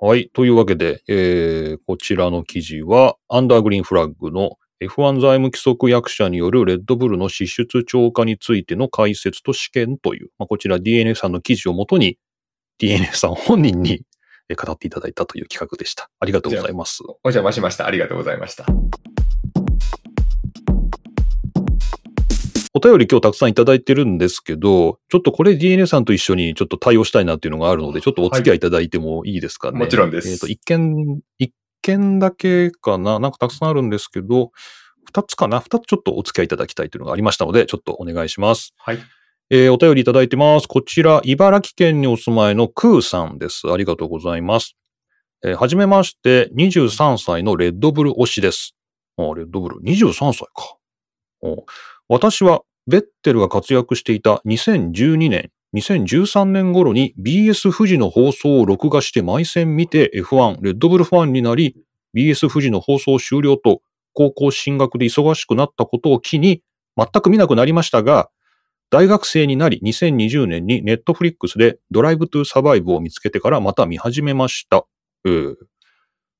[0.00, 0.30] はい。
[0.32, 12.18] というわけで、えー、こちらの記事は、アンダーグリーンフラッグの F1 財務規則役者によるレッドブルの支出超過についての解説と試験という、まあ、こちら DNF さんの記事をもとに、
[12.78, 14.02] DNF さん本人に
[14.50, 16.10] えー語っていただいたという企画でした。
[16.20, 17.02] ありがとうございます。
[17.02, 17.86] お邪魔しました。
[17.86, 18.66] ありがとうございました。
[22.74, 29.78] お便り今日たくさんいただいてるんですけど、ちょっとこれ DNA さんと一緒にちょっと対応したいなっていうのがあるので、ちょっとお付き合いいただいてもいいですかね。
[29.78, 31.54] もちろんですえっ、と、一件、一
[31.86, 34.50] 件だけかななんかたくさんあるんですけど、
[35.04, 38.74] 二つかな二つちょっとお付き合いいただきたいというのがありましたので、ちょっとお願いします。
[38.78, 38.98] はい。
[39.50, 40.66] えーお便りいただいてます。
[40.66, 43.70] こちら、茨城県にお住まいのクーさんです。
[43.70, 44.76] ありがとうございます。
[45.44, 48.74] えーはじめまして、23歳のレッドブル推しです。
[49.16, 50.76] あレッドブル、23歳か。
[51.42, 51.64] お
[52.08, 61.76] 私は、ベッテルが活躍していた2012年、2013年頃に BS 富士の放送を録画して毎戦見て F1、レッドブルファンになり、
[62.14, 63.82] BS 富士の放送終了と
[64.14, 66.62] 高校進学で忙しくなったことを機に、
[66.96, 68.30] 全く見なくなりましたが、
[68.88, 74.86] 大学生になり2020年にネットフリックスでドライブトゥーサバイブを見つけてからまた見始めました。
[75.24, 75.54] えー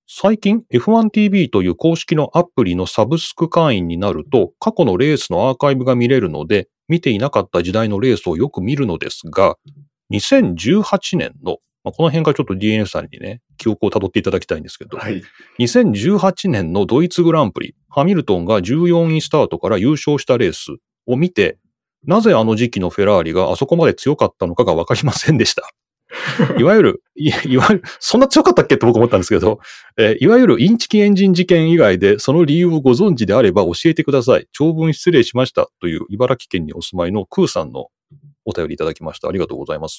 [0.09, 9.57] 最近 F1TV という公式のアプリのサブスク会員になると過去のレースのアーカイブが見れるので見ていなかった時代のレースをよく見るのですが
[10.13, 15.23] 2018年の、まあ、この辺からちょっと DNF さんにね記憶をたどっていただきたいんですけど、はい。
[15.59, 20.77] 2018年のドイツグランプリ、ハミルトンが14位スタートから優勝したレース、
[21.07, 21.59] を見て、
[22.05, 25.71] なぜあの時期のフェラーリがあそこまで強かったのかがわかりませんでした。
[26.59, 29.61] いわゆる、いいわゆる、そんな強かったっけって僕思ったんですけど、
[29.97, 34.47] えーいわゆるインチキエンジン事件以外でその理由をご存知であれば教えてください。
[34.53, 37.89] 長文失礼しましたという茨城県にお住まいのクーさんの
[38.45, 39.29] お便りいただきました。
[39.29, 39.99] ありがとうございます。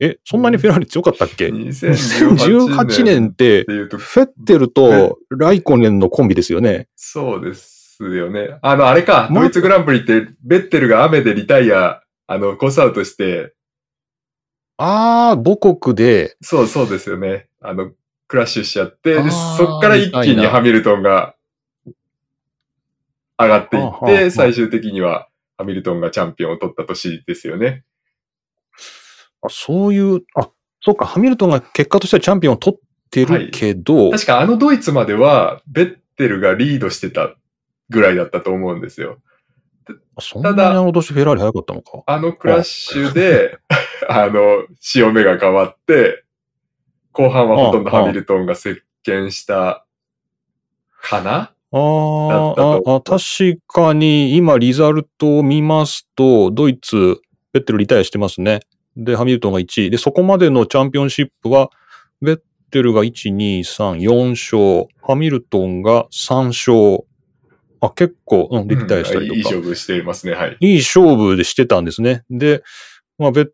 [0.00, 6.88] え、そんなにフェラーリ強かったっけ？2018 ?2018 年ってフェッテルとライコネンのコンビですよね。
[6.96, 8.58] そうですよね。
[8.62, 13.52] あの、あれか、まドイツグランプリって、ベッテルが雨でリタイア、あの、コースアウトして、
[14.82, 17.48] あー、母国で、そうそうですよね。
[17.60, 17.92] あの、
[18.28, 21.34] クラッシュしちゃって、そっから一気にハミルトンが
[23.38, 25.28] 上がっていっはあはあはあて、最終的には
[25.58, 27.84] ハミルトンがチャンピオンを取った年ですよね。
[29.42, 30.48] あそういう、あ、
[30.80, 37.34] そうか、ハミルトンが結果としてはチャンピオンを取ってるけど、確かあのドイツまでは、ベッテルがリードしてた
[37.90, 39.18] ぐらいだったと思うんですよ。
[40.20, 42.02] そんなにあの年フェラーリ早かったのか？
[42.06, 43.58] あのクラッシュで、
[44.08, 44.40] あの、
[44.80, 46.24] 潮目が変わって、
[47.12, 49.84] 後半はほとんどハミルトンが席巻した
[51.02, 51.52] かな？
[51.72, 52.54] あ
[52.96, 57.20] あ、確かに今リザルトを見ますと、ドイツ、
[57.52, 58.60] ベッテルリタイアしてますね。
[58.96, 59.90] で、ハミルトンが1位。
[59.90, 61.70] で、そこまでのチャンピオンシップは、
[62.20, 62.40] ベッ
[62.72, 64.88] テルが1、2、3、4勝。
[65.00, 67.04] ハミルトンが3勝。
[67.80, 69.34] あ、結構、うん、でリタイアしたりとか。
[69.34, 70.56] うんいい勝負していますね、はい。
[70.60, 72.24] いい勝負でしてたんですね。
[72.30, 72.62] で、
[73.18, 73.48] まあ、ベッ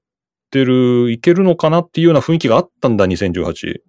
[0.50, 3.80] テルいけるのかなっていうような雰囲気があったんだ、2018。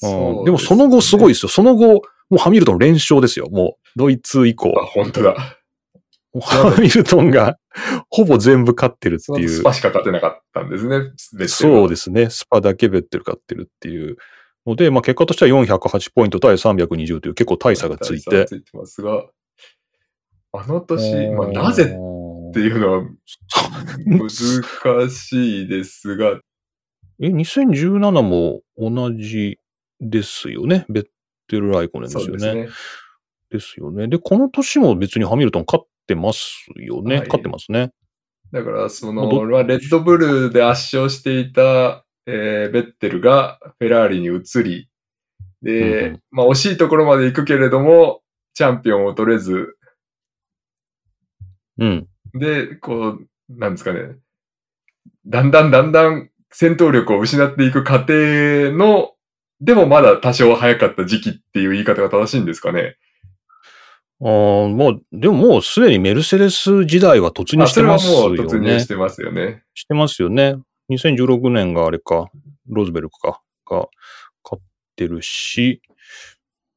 [0.00, 1.48] うんでもその後すごいですよ。
[1.48, 3.48] その後、もうハミルトン連勝ですよ。
[3.50, 4.72] もう、ドイツ以降。
[4.80, 5.58] あ、本当だ。
[6.40, 7.58] ハミルトンが
[8.10, 9.62] ほぼ全部勝ってるっていうス。
[9.62, 12.30] パしか勝てなかったんですね、そうですね。
[12.30, 14.16] スパだけベッテル勝ってるっていう
[14.68, 18.44] ので、まあ結果としては408ポイント対320という結構大差がついて。
[18.46, 19.24] ついてますが、
[20.52, 21.86] あの年、まあ、なぜっ
[22.52, 23.02] ていうのは
[24.06, 26.40] 難しいですが、
[27.20, 29.58] え、2017も同じ
[30.00, 30.86] ですよね。
[30.88, 31.06] ベッ
[31.48, 32.38] テル・ライコネンですよね。
[32.38, 32.68] ですね。
[33.50, 34.08] ですよね。
[34.08, 37.16] で、この年も別にハミルトン勝ってますよね。
[37.16, 37.90] はい勝ってますね。
[38.52, 44.90] だから、その、まあ、レッドブルで圧勝していた、えーベッテルがフェラーリに移り、
[45.62, 48.20] で、うんうんまあ、惜しいところまで行くけれども、
[48.52, 49.76] チャンピオンを取れず、
[51.78, 52.08] うん。
[52.34, 54.16] で、こう、なんですかね、
[55.26, 59.12] だんだんだんだん戦闘力を失っていく過程の、
[59.60, 62.96] でもまだ多少早かった時期っていう言い方が正しいんですかね。
[64.20, 64.28] ああ、
[64.68, 68.80] もう、でももうすでにメルセデス時代は突入してますよもう突入ね。
[68.80, 69.62] してますよね。
[69.74, 70.56] してますよね。
[70.90, 72.28] 2016年があれか、
[72.68, 73.88] ローズベルクか、が
[74.44, 74.62] 勝っ
[74.96, 75.82] てるし、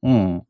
[0.02, 0.42] うん。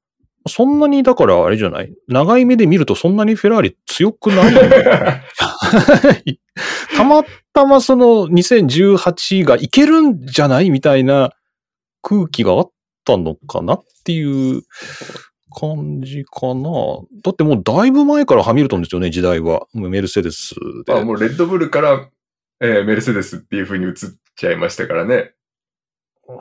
[0.49, 1.95] そんなに、だからあれじゃない？
[2.09, 4.55] 長い目で見るとそんなにフェラーリ強くない
[6.97, 10.71] たまたまその2018がいけるんじゃない？
[10.71, 11.31] みたいな
[12.03, 12.71] 空気があっ
[13.05, 14.25] たのかなってい
[14.59, 14.63] う
[15.55, 16.71] 感じかな。
[17.23, 19.67] だってもうだいぶ前からハミルトンですよね、時代は。
[19.75, 20.55] メルセデス
[20.87, 20.93] で。
[20.93, 22.09] まあもうレッドブルから、
[22.63, 23.95] えーメルセデスっていう風に移っ
[24.37, 25.33] ちゃいましたからね。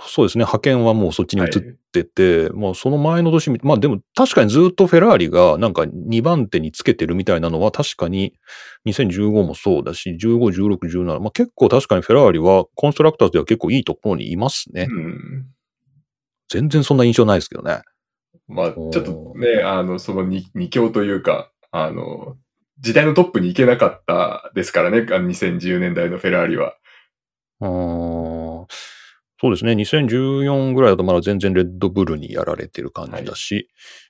[0.07, 0.43] そうですね。
[0.43, 8.35] 派遣はもうそっちに移っはいてて、まあその前の年み、まあでも確かにずっとフェラーリがなんか2番手につけてるみたいなのは確かに
[8.85, 14.87] 2015もそうだし、15、16、17、まあ結構確かにフェラーリはコンストラクターズでは結構いいところにいますね。
[14.89, 15.47] うん。
[16.49, 17.81] 全然そんな印象ないですけどね。
[18.47, 22.37] まあちょっとね、あの、その二二強というか、あの、
[22.81, 26.75] 時代のトップに行けなかったですからね、あの2010年代のフェラーリは。
[27.61, 28.67] うーん
[29.39, 29.71] そうですね。
[29.71, 33.69] 2014ぐらいだとまだ全然レッドブルにやられてる感じだし、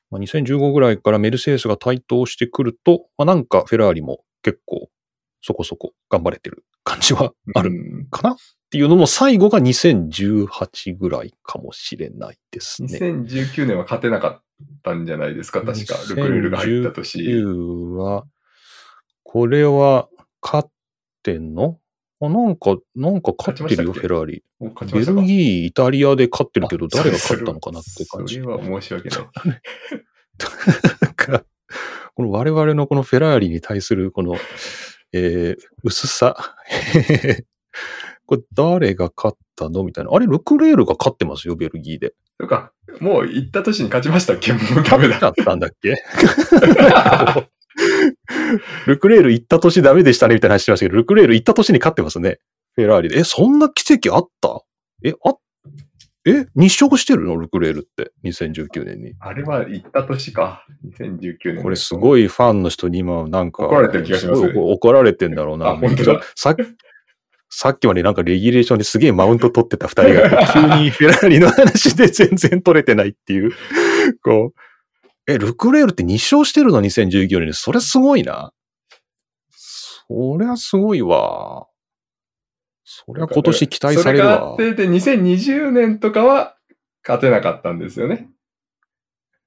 [0.09, 4.89] まあ、2015ぐらいからメルセデスが台頭してくると、まあ、なんかフェラーリも結構
[5.41, 8.35] そこそこ頑張れてる感じはあるうんかなっ
[8.69, 12.99] ていうのも最後が2018ぐらいかもしれないですね。
[12.99, 14.41] 2019年は勝てなかっ
[14.83, 15.95] たんじゃないですか、確か。
[16.09, 17.19] ルクレールが入った年。
[17.19, 17.43] 2019
[17.95, 18.25] は、
[19.23, 20.09] これは
[20.41, 20.69] 勝っ
[21.23, 21.77] てんの？
[22.23, 24.43] あなんか、なんか勝ってるよ、フェラーリ。
[24.59, 28.35] ベルギー、イタリアで勝ってるけど、誰が勝ったのかなって感じ。
[28.35, 29.19] それは申し訳ない。
[31.01, 31.43] なんか、
[32.13, 34.35] この我々のこのフェラーリに対するこの、
[35.13, 36.55] えー薄さ？
[38.27, 39.83] これ誰が勝ったの？
[39.83, 40.11] みたいな。
[40.13, 42.13] あれ、ルクレールが勝ってますよ、ベルギーで。
[42.37, 44.53] とか、もう行った年に勝ちましたっけ？
[44.53, 45.15] もうダメだ。
[45.15, 45.95] 勝ったんだっけ？
[48.87, 52.39] ルクレール行った年ダメでしたねみたいな話してましたけど、ルクレール行った年に勝ってますね。
[52.75, 53.19] フェラーリで。
[53.19, 54.61] え、そんな奇跡あった？
[55.03, 55.35] え、あ、
[56.25, 57.35] え日照してるの？
[57.37, 59.13] ルクレールって、2019年に。
[59.19, 60.65] あれは行った年か。
[60.99, 61.63] 2019年。
[61.63, 61.97] これすい。
[61.97, 65.69] ごいファンの人に今なんか、怒られてる気がしますごい怒怒られてんだろうな。
[65.69, 66.59] あ本当ださっき、
[67.49, 73.51] さっきまでなんかレギュレーションですげえマウント取ってた二人が、急にフェラーリの話で全然取れてないっていう。
[74.23, 74.59] こう、
[75.27, 77.53] え、ルクレールって日照してるの ?2019 年に。
[77.53, 78.53] それすごいな。
[79.49, 81.67] そりゃすごいわ。
[82.83, 84.75] そりゃ今年期待されるわそれがあっ。
[84.75, 86.57] て、で、2020年とかは
[87.07, 88.29] 勝てなかったんですよね。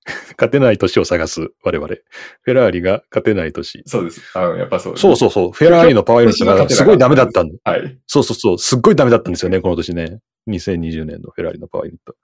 [0.38, 1.88] 勝てない年を探す、我々。
[1.88, 3.82] フェラーリが勝てない年。
[3.86, 4.20] そうです。
[4.34, 4.98] あの、やっぱそう。
[4.98, 5.52] そうそうそう。
[5.52, 7.54] フェラーリのパワーユニットがすごいダメだったんだ。
[7.64, 7.98] はい。
[8.06, 8.58] そうそうそう。
[8.58, 10.20] すっごいダメだったんですよね、この年ね。
[10.48, 12.16] 2020年のフェラーリのパワーユニット。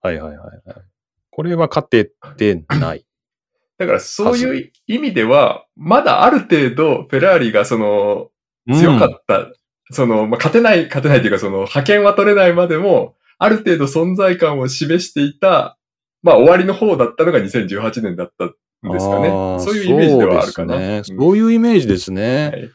[0.00, 0.93] はいはいはいはい。
[1.34, 3.04] これは勝ててない。
[3.78, 8.28] だからそういう意味では、まだある程度、フェラーリがその、
[8.66, 9.52] うん強かった、
[9.90, 15.76] その、まあ、勝てない、勝てないというか、その、派遣は取れないまでも、ある程度存在感を示していた、
[16.22, 18.48] まあ、終わりの方だったのが2018年だったん
[18.90, 19.28] ですかね。
[19.60, 20.74] そういうイメージではあるかな。
[20.74, 20.96] そうね。
[20.96, 22.50] うんそういうイメージですね。
[22.54, 22.70] はい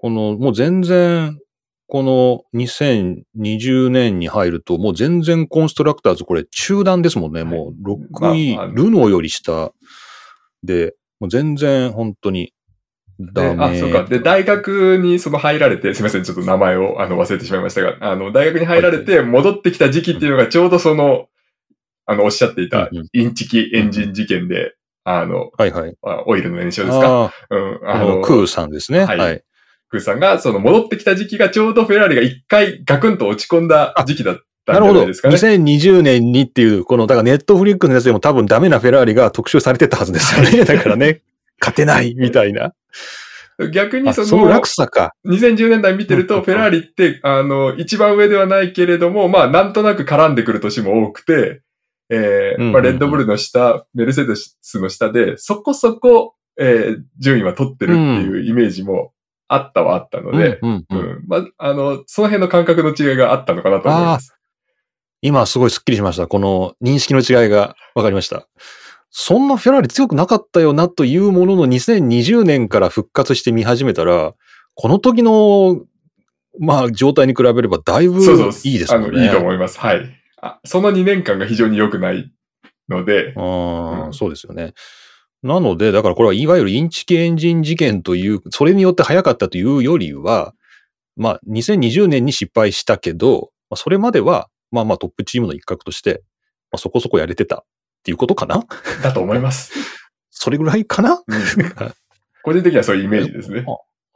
[0.00, 1.38] この、もう全然、
[1.90, 7.42] この2020年に入ると、もう全然コンストラクターズこれ中段ですもんね。
[7.42, 9.72] はいもう6位、まあルノーより下
[10.62, 12.54] で、もう全然本当に
[13.18, 13.64] でダメ。
[13.64, 14.04] あ、そうか。
[14.04, 21.26] で、大学にその入られて、すみません、ちょっと名前をあの忘れてしまいましたが、あの、大学に入られて戻ってきた時期っていうのがちょうどその、
[22.06, 24.74] あの、おっしゃっていたインチキエンジン事件で、
[25.04, 25.94] あの、はいはい。
[26.02, 27.24] あオイルの燃焼ですか？
[27.24, 27.80] あうん。
[27.88, 29.04] あ、あの、クーさんですね。
[29.04, 29.42] はいはい。
[29.90, 34.34] クーさんが、その戻ってきた時期がちょうどフェラーリが一回ガクンと落ち込んだ時期だっ
[34.64, 35.00] たんじゃなるほど。
[35.00, 35.34] ないですかね。
[35.34, 40.64] 2020年にっていう、この、だからネットフリックスのやつでも多分ダメなフェラーリが特集されてたはずですよね。
[40.64, 41.22] だからね、
[41.60, 42.72] 勝てないみたいな。
[43.72, 45.12] 逆にその、あその落差か。
[45.26, 51.62] 2010年代見てると、フェラーリって、あの、一番上ではないけれども、まあ、なんとなく絡んでくる年も多くて、
[52.08, 59.12] えーまあ、レッドブルの下、メルセデスの下で、そこそこ、えー順位は取ってるっていうイメージも
[59.52, 64.36] あったはあったので、うんうんううんんまあ、あの、その辺の感覚の違いがあったのかなと思います。
[65.22, 66.28] 今すごいスッキリしました。
[66.28, 68.46] この認識の違いが分かりました。
[69.10, 74.34] そんなフェラーリ強くなかったよなというものの2020年から復活して見始めたら、
[74.76, 75.82] この時の、
[76.60, 78.20] まあ、状態に比べればだいぶ。
[78.20, 79.24] いいですもんね。
[79.24, 79.80] いいと思います。
[79.80, 80.02] はい。
[80.42, 82.32] あその2年間が非常に良くない
[82.88, 84.74] ので、ああ、うんそうですよね。
[85.42, 90.54] なので、だからこれはいわゆるインチキエンジン事件という、それによって早かったというよりは、
[91.16, 96.22] まあ、2020年に失敗したけど、まあ、それまでは、まあまあトップチームの一角として、
[96.70, 97.64] まあ、そこそこやれてたっ
[98.04, 98.64] ていうことかな？
[99.02, 99.72] だと思います。
[100.30, 101.14] それぐらいかな？
[101.14, 101.94] うん
[102.42, 103.64] 個人的にはそういうイメージですね。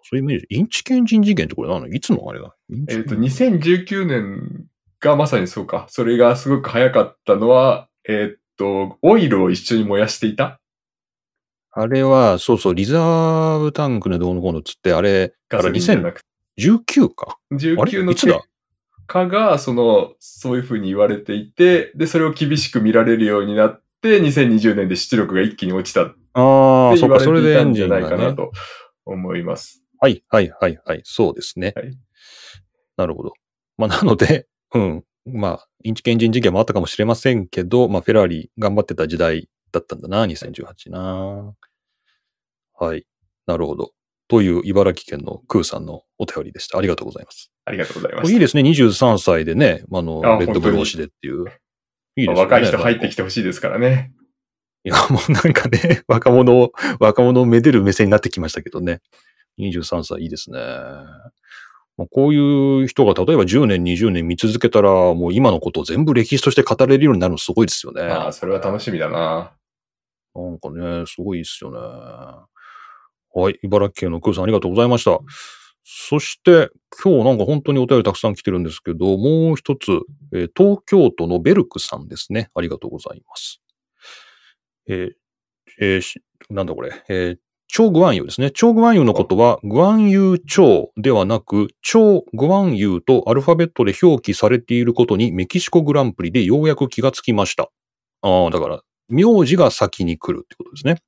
[0.02, 0.46] そういうイメージ。
[0.48, 1.82] インチキエンジン事件ってこれ何？
[1.82, 2.54] のいつのあれだ？
[2.88, 4.66] えっ、と、2019年
[5.00, 5.86] がまさにそうか。
[5.90, 10.60] それがすごく早かったのは、えっ、と、オイルを一緒に燃やしていた
[11.76, 16.26] あれは、そうそう、リザーブタンクのどうのこうのっつって、あれ、ガソリンじゃなくて、
[16.58, 17.38] 2019か？
[17.50, 18.34] あ19のれいつだ？
[18.34, 18.46] 結
[19.06, 28.16] 果が、その、そういうふうに言われていて、で、それを厳しく見られるようになって、2020年で出力が一気に落ちたってああ、そ言わっか、それれていたんじゃでエンジンがね。
[28.16, 28.52] ないかなと
[29.04, 29.82] 思います。
[29.98, 31.00] はい、はい、はい、はい。
[31.04, 31.72] そうですね。
[31.76, 31.96] はい
[32.96, 33.32] なるほど。
[33.76, 35.04] まあ、なので、うん。
[35.26, 41.54] まあ、インチキエンジン事件もあったかもしれませんけど、まあ、フェラーリ頑張ってた時代だったんだな、2018な。
[42.78, 43.06] はい。
[43.46, 43.90] なるほど。
[44.28, 46.78] という茨城県のクーさんのお便りでした。
[46.78, 47.52] ありがとうございます。
[47.66, 48.32] ありがとうございます。
[48.32, 48.62] いいですね。
[48.62, 51.44] 23歳でね、あの、あレッドブル推しでっていう。
[52.16, 52.40] いいですね。
[52.40, 53.16] 若い人入ってきて。
[53.16, 54.12] てほしいですからね。
[54.84, 59.00] いや、もうなんかね、 若者を、若者をめでる目線になってきましたけどね。
[59.58, 60.58] 23歳いいですね。
[61.96, 68.02] まあこういう人が例えば10年、20年見続けたら、もう今のことを全部歴史として語れるようになるのすごいですよね。
[68.02, 69.52] ああ、それは楽しみだな。
[70.35, 71.78] なんかね、すごいですよね。
[73.35, 73.59] はい。
[73.62, 75.18] 茨城県のクーさんありがとうございました。
[75.85, 76.70] そして、
[77.03, 79.91] 今日なんか本当にお便りたくさん来てるんですけど、もう一つ、
[80.32, 82.51] えー東京都のベルクさんですね。
[82.55, 83.61] ありがとうございます。
[84.89, 85.11] えー
[85.80, 88.51] えーしなんだこれ、えー超グワンユーですね。
[88.53, 97.70] 超グワンユーのことは、グワンユー超ではなく、超グワンユーとアルファベットで表記されていることにメキシコグランプリでようやく気がつきました。
[98.20, 101.02] ああ、だから、名字が先に来るってことですね。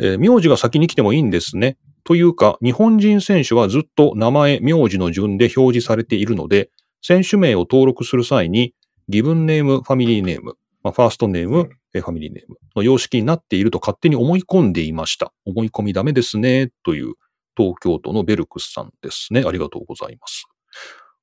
[0.00, 1.76] えー名字が先に来てもいいんですね。
[2.04, 6.70] というか、日本人選手はずっと名前、名字の順で表示されているので、
[7.02, 8.74] 選手名を登録する際に、
[9.08, 15.32] ギブンネーム、ファミリーネーム、まあ、ファーストネーム、えーファミリーネームの様式になっていると勝手に思い込んでいました。
[15.44, 16.70] 思い込みダメですね。
[16.84, 17.14] という
[17.56, 19.42] 東京都のベルクスさんですね。
[19.46, 20.46] ありがとうございます。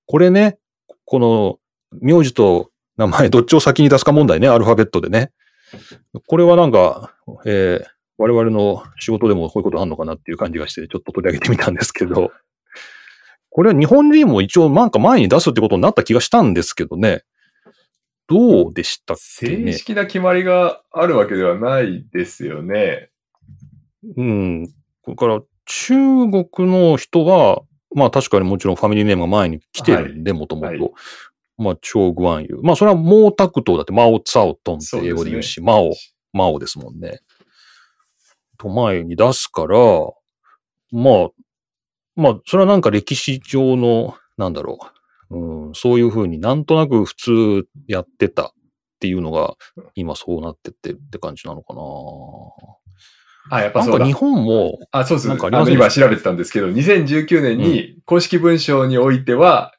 [0.06, 0.58] これね、
[1.06, 1.60] この
[2.02, 5.32] 名字と名前どっちを先に出すか問題ね、アルファベットでね。
[6.28, 12.32] これはなんか、えー我々の仕事でもこういうことあんのかなっていう感じがして、ちょっと取り上げてみたんですけど、
[13.50, 17.24] これは日本人も一応なんか前に出すってことになった気がしたんですけどね。
[18.28, 19.74] どうでしたっけ正ね。
[19.74, 23.10] 式な決まりがあるわけではないですよね。
[24.16, 24.68] うん。
[25.02, 27.62] これから中国の人は、
[27.94, 30.94] まあ確かにもちろんファミリーネームが前に来てるんで、もともはいと。
[31.58, 32.60] まあ、チョーグワンユー。
[32.62, 35.94] まあそれは毛沢東だって、マオツァオトンって英語で言うし、マオ、
[36.34, 37.20] マオですもんね。
[38.58, 39.78] と前に出すから、
[40.92, 41.30] まあ、
[42.16, 44.80] まあ、それはなんか歴史上の、なんだろ
[45.30, 48.52] う、うん、そういうふうになんとなく普通やってたっ
[49.00, 49.56] ていうのが、
[49.96, 51.74] 今そうなってってるって感じなのか
[53.50, 53.80] あ、やっな。
[53.80, 54.14] ぱそうだ日。
[54.14, 55.28] 本も、あ、そうです。
[55.28, 59.74] なんかあ今調べてたんですけど、2019年に公式文書においては、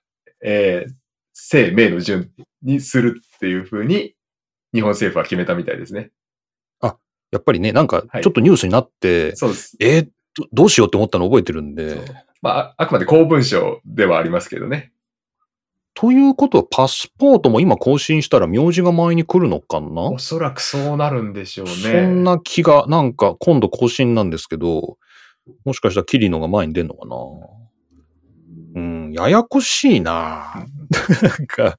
[0.44, 0.92] えー、
[1.38, 2.30] 姓名の順
[2.62, 4.14] にするっていうふうに、
[4.72, 6.10] 日本政府は決めたみたいですね。
[7.32, 9.76] やっぱりね、なんかはいちょっとニュースになって、そうです。
[9.80, 10.08] えー
[10.38, 11.98] どどうしようって思ったの覚えてるんで、
[12.42, 14.92] まあ、ああくまで公文書ではありますけどね。
[15.94, 20.02] ということはパスポートも今更新したら名字が前に来るのかな？
[20.02, 21.72] おそらくそうなるんでしょうね。
[21.72, 24.98] そんな気が、なんか今度更新なんですけど、
[25.64, 27.16] もしかしたらキリノが前に出るのかな？
[27.16, 27.65] うん、
[29.16, 30.66] ややこしいな
[31.22, 31.78] なんか、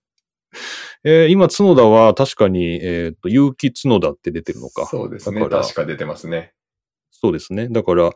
[1.03, 4.85] えー今、角田は確かに、えっ、と、結城角田って出てるのか。
[4.87, 5.39] そうですね。
[5.39, 6.53] だから確か出てますね。
[7.11, 7.69] そうですね。
[7.69, 8.11] だから、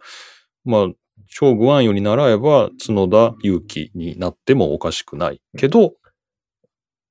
[0.65, 0.87] まあ、
[1.27, 5.41] 超グワンよに習えば、角田祐希になってもおかしくない。
[5.57, 5.93] けど、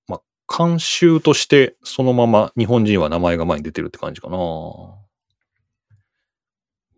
[0.08, 4.38] まあ、慣習として、そのまま日本人は名前が前に出てるって感じかな。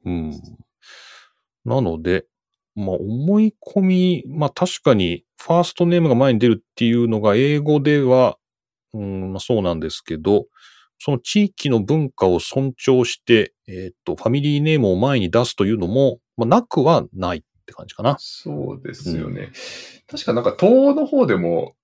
[0.04, 0.30] うん。
[1.64, 2.26] なので、
[2.74, 8.38] まあ、思い込み、まあ確かに、ファーストネームが前に出るっていうのが英語では、
[8.94, 10.46] うん、まあそうなんですけど、
[10.98, 18.16] その地域の文化を尊重して、えっ、と、ファミリーネームを前に出すというのも、まあ、なくはないって感じかな。
[18.20, 19.50] そうですよね。
[20.08, 21.74] 確かなんか東の方でも、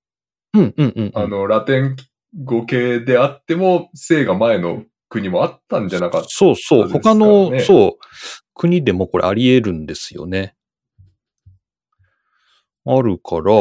[0.54, 1.12] うん、うん、うん。
[1.14, 1.96] あの、ラテン
[2.44, 6.28] 語系であっても、姓が前の国もあったんじゃなかった。
[6.28, 6.88] そうそう。
[6.88, 8.06] そう他の、ねそう、
[8.54, 10.54] 国でもこれあり得るんですよね。
[12.96, 13.52] あるから、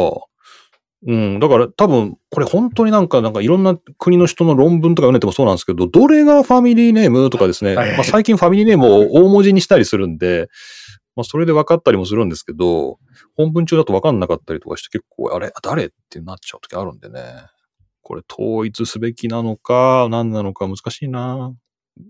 [1.05, 10.49] うん、だから多分、これ本当になんか、なんかいろんな国の人の論文とか読んでてもそうなんですけど、どれがファミリーネームとかですね、はいはいまあ、最近ファミリーネームを大文字にしたりするんで、
[11.15, 12.97] まあそれで分かったりもするんですけど、
[13.35, 17.21] 本文中だと分かんなかったりとかして結構、あれ誰ってなっちゃう時あるんでね。
[18.01, 21.53] これ統一すべきなのか、何なのか難しいな。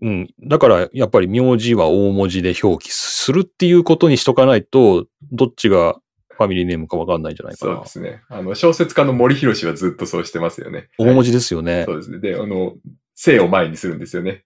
[0.02, 0.28] うん。
[0.48, 5.96] だから、やっぱり名字は大文字で表記するっていうことにしとかないと、どっちが
[6.38, 7.90] ファミリーネームかわかんないんじゃないかなそうで。
[7.90, 8.22] すね。
[8.30, 10.90] あの、小説家の森博はずっとそうしてますよね。
[11.00, 11.84] 大文字ですよね。
[11.86, 12.20] そうですね。
[12.20, 12.76] で、あの、
[13.16, 14.44] 姓を前にするんですよね。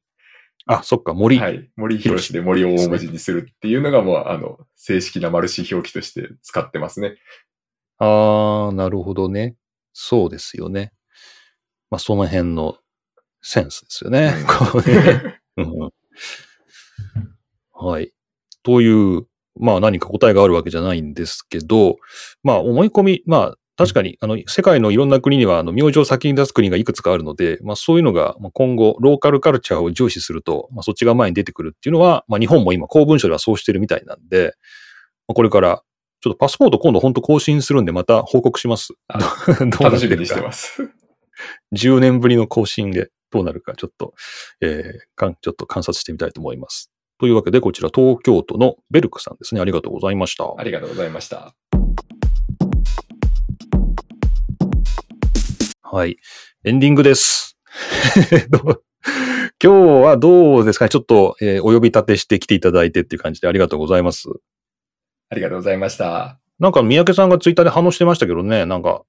[0.65, 1.37] あ、そっか、森。
[1.37, 1.69] はい。
[1.75, 7.17] 森博で森を大文字にするっていうのがもう、あの、正式なマルシ表記として使ってますね。
[7.97, 9.55] あー、なるほどね。
[9.93, 10.93] そうですよね。
[11.89, 12.77] まあ、その辺の
[13.41, 14.33] センスですよね。
[14.47, 15.91] こうねうん
[17.73, 18.13] はい。
[18.63, 19.27] という、
[19.60, 21.97] まあ何か答えがあるわけじゃないんですけど、
[22.43, 34.54] まあ思い込み、まあ確かに、あの、世界のいろんな国には、あの、名字を先に出す国がいくつかあるので、まあそういうのが、まあ、今後、ローカルカルチャーを重視すると、まあそっちが前に出てくるっていうのは、まあ日本も今、公文書ではそうしてるみたいなんで、
[35.28, 35.82] まあ、これから、
[36.20, 38.94] ちょっとパスポート今度本当更新するんで、また報告します。
[39.80, 40.40] 楽しみにして。
[40.41, 40.91] ます。
[41.76, 44.14] 10年ぶりの更新でどうなるか、ちょっと、
[44.61, 46.90] えーかんちょっと観察してみたいと思います。
[47.22, 49.61] というわけで、こちら東京都のベルクさんですね。
[49.61, 50.56] ありがとうございました。
[50.57, 51.53] ありがとうございました。
[55.84, 56.18] はい。
[56.64, 57.60] エンディングです。
[59.64, 59.72] 今日
[60.03, 60.89] はどうですかね？
[60.89, 64.27] ちょっと、えーお呼び立てしてきていただいてっていう感じでありがとうございます。
[65.30, 66.39] ありがとうございました。
[66.57, 69.03] なんか、三宅さんがツイッターで反応してましたけどね、なんか、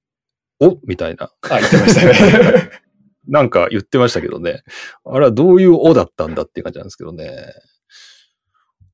[0.59, 0.77] お？
[0.85, 1.31] みたいな。
[1.49, 2.69] あ、言ってましたね。
[3.27, 4.61] なんか言ってましたけどね。
[5.03, 7.53] あれはどういうおだったんだっていう感じなんですけどね。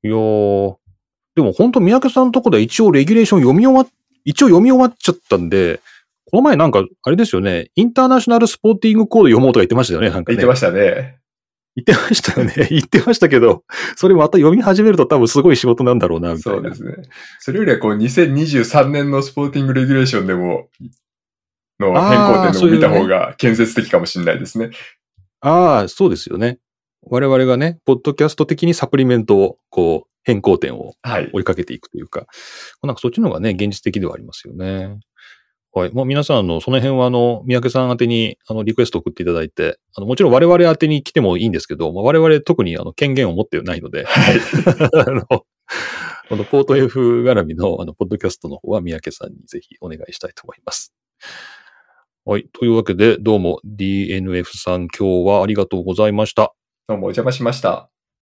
[0.03, 0.75] いやー、
[1.35, 3.87] でも本当三宅さんのとこで一応レギュレーション読み終わっ、
[4.25, 5.81] 一応読み終わっちゃったんで、
[6.31, 10.37] この前なんか、あれですよね、インターナショナルスポーティングコード読もうとか言ってましたよね、なんかね。
[10.37, 11.19] 言ってましたね。
[11.75, 12.53] 言ってましたよね。
[12.69, 13.63] 言ってましたけど、
[13.95, 16.61] それまた読み始めると多分すごい仕事なんだろうな、みたいな。
[16.61, 17.09] そうですね。
[17.39, 20.69] それよりはこう、2023年のスポーティングレギュレーションでも、
[21.79, 24.71] の変更点でも見た方が建設的かもしれないですね。
[25.41, 26.59] ああ、そうですよね。
[27.09, 31.29] 我々がね、ポッドキャスト的にサプリメントを、こう、変更点をはい。
[31.33, 32.27] 追いかけていくというか、
[32.83, 34.99] なんかそっちの方がね、現実的ではありますよね。
[35.71, 35.91] はい。
[35.93, 44.39] まあ、皆さん、あの、その辺は、あの、三宅さん宛てに、あの、リクエスト送っていただいて、あの、もちろん我々宛てに来てもいいんですけど、まあ、我々特に、あの、権限を持ってないので、はい。
[45.07, 50.93] あの、このポート F 絡みの、あの、ポッドキャストの方は三宅さんにぜひお願いしたいと思います。
[52.25, 52.47] はい。
[52.51, 56.53] というわけで、どうも DNF さん今日はありがとうございました。
[56.89, 57.91] どうもお邪魔しました。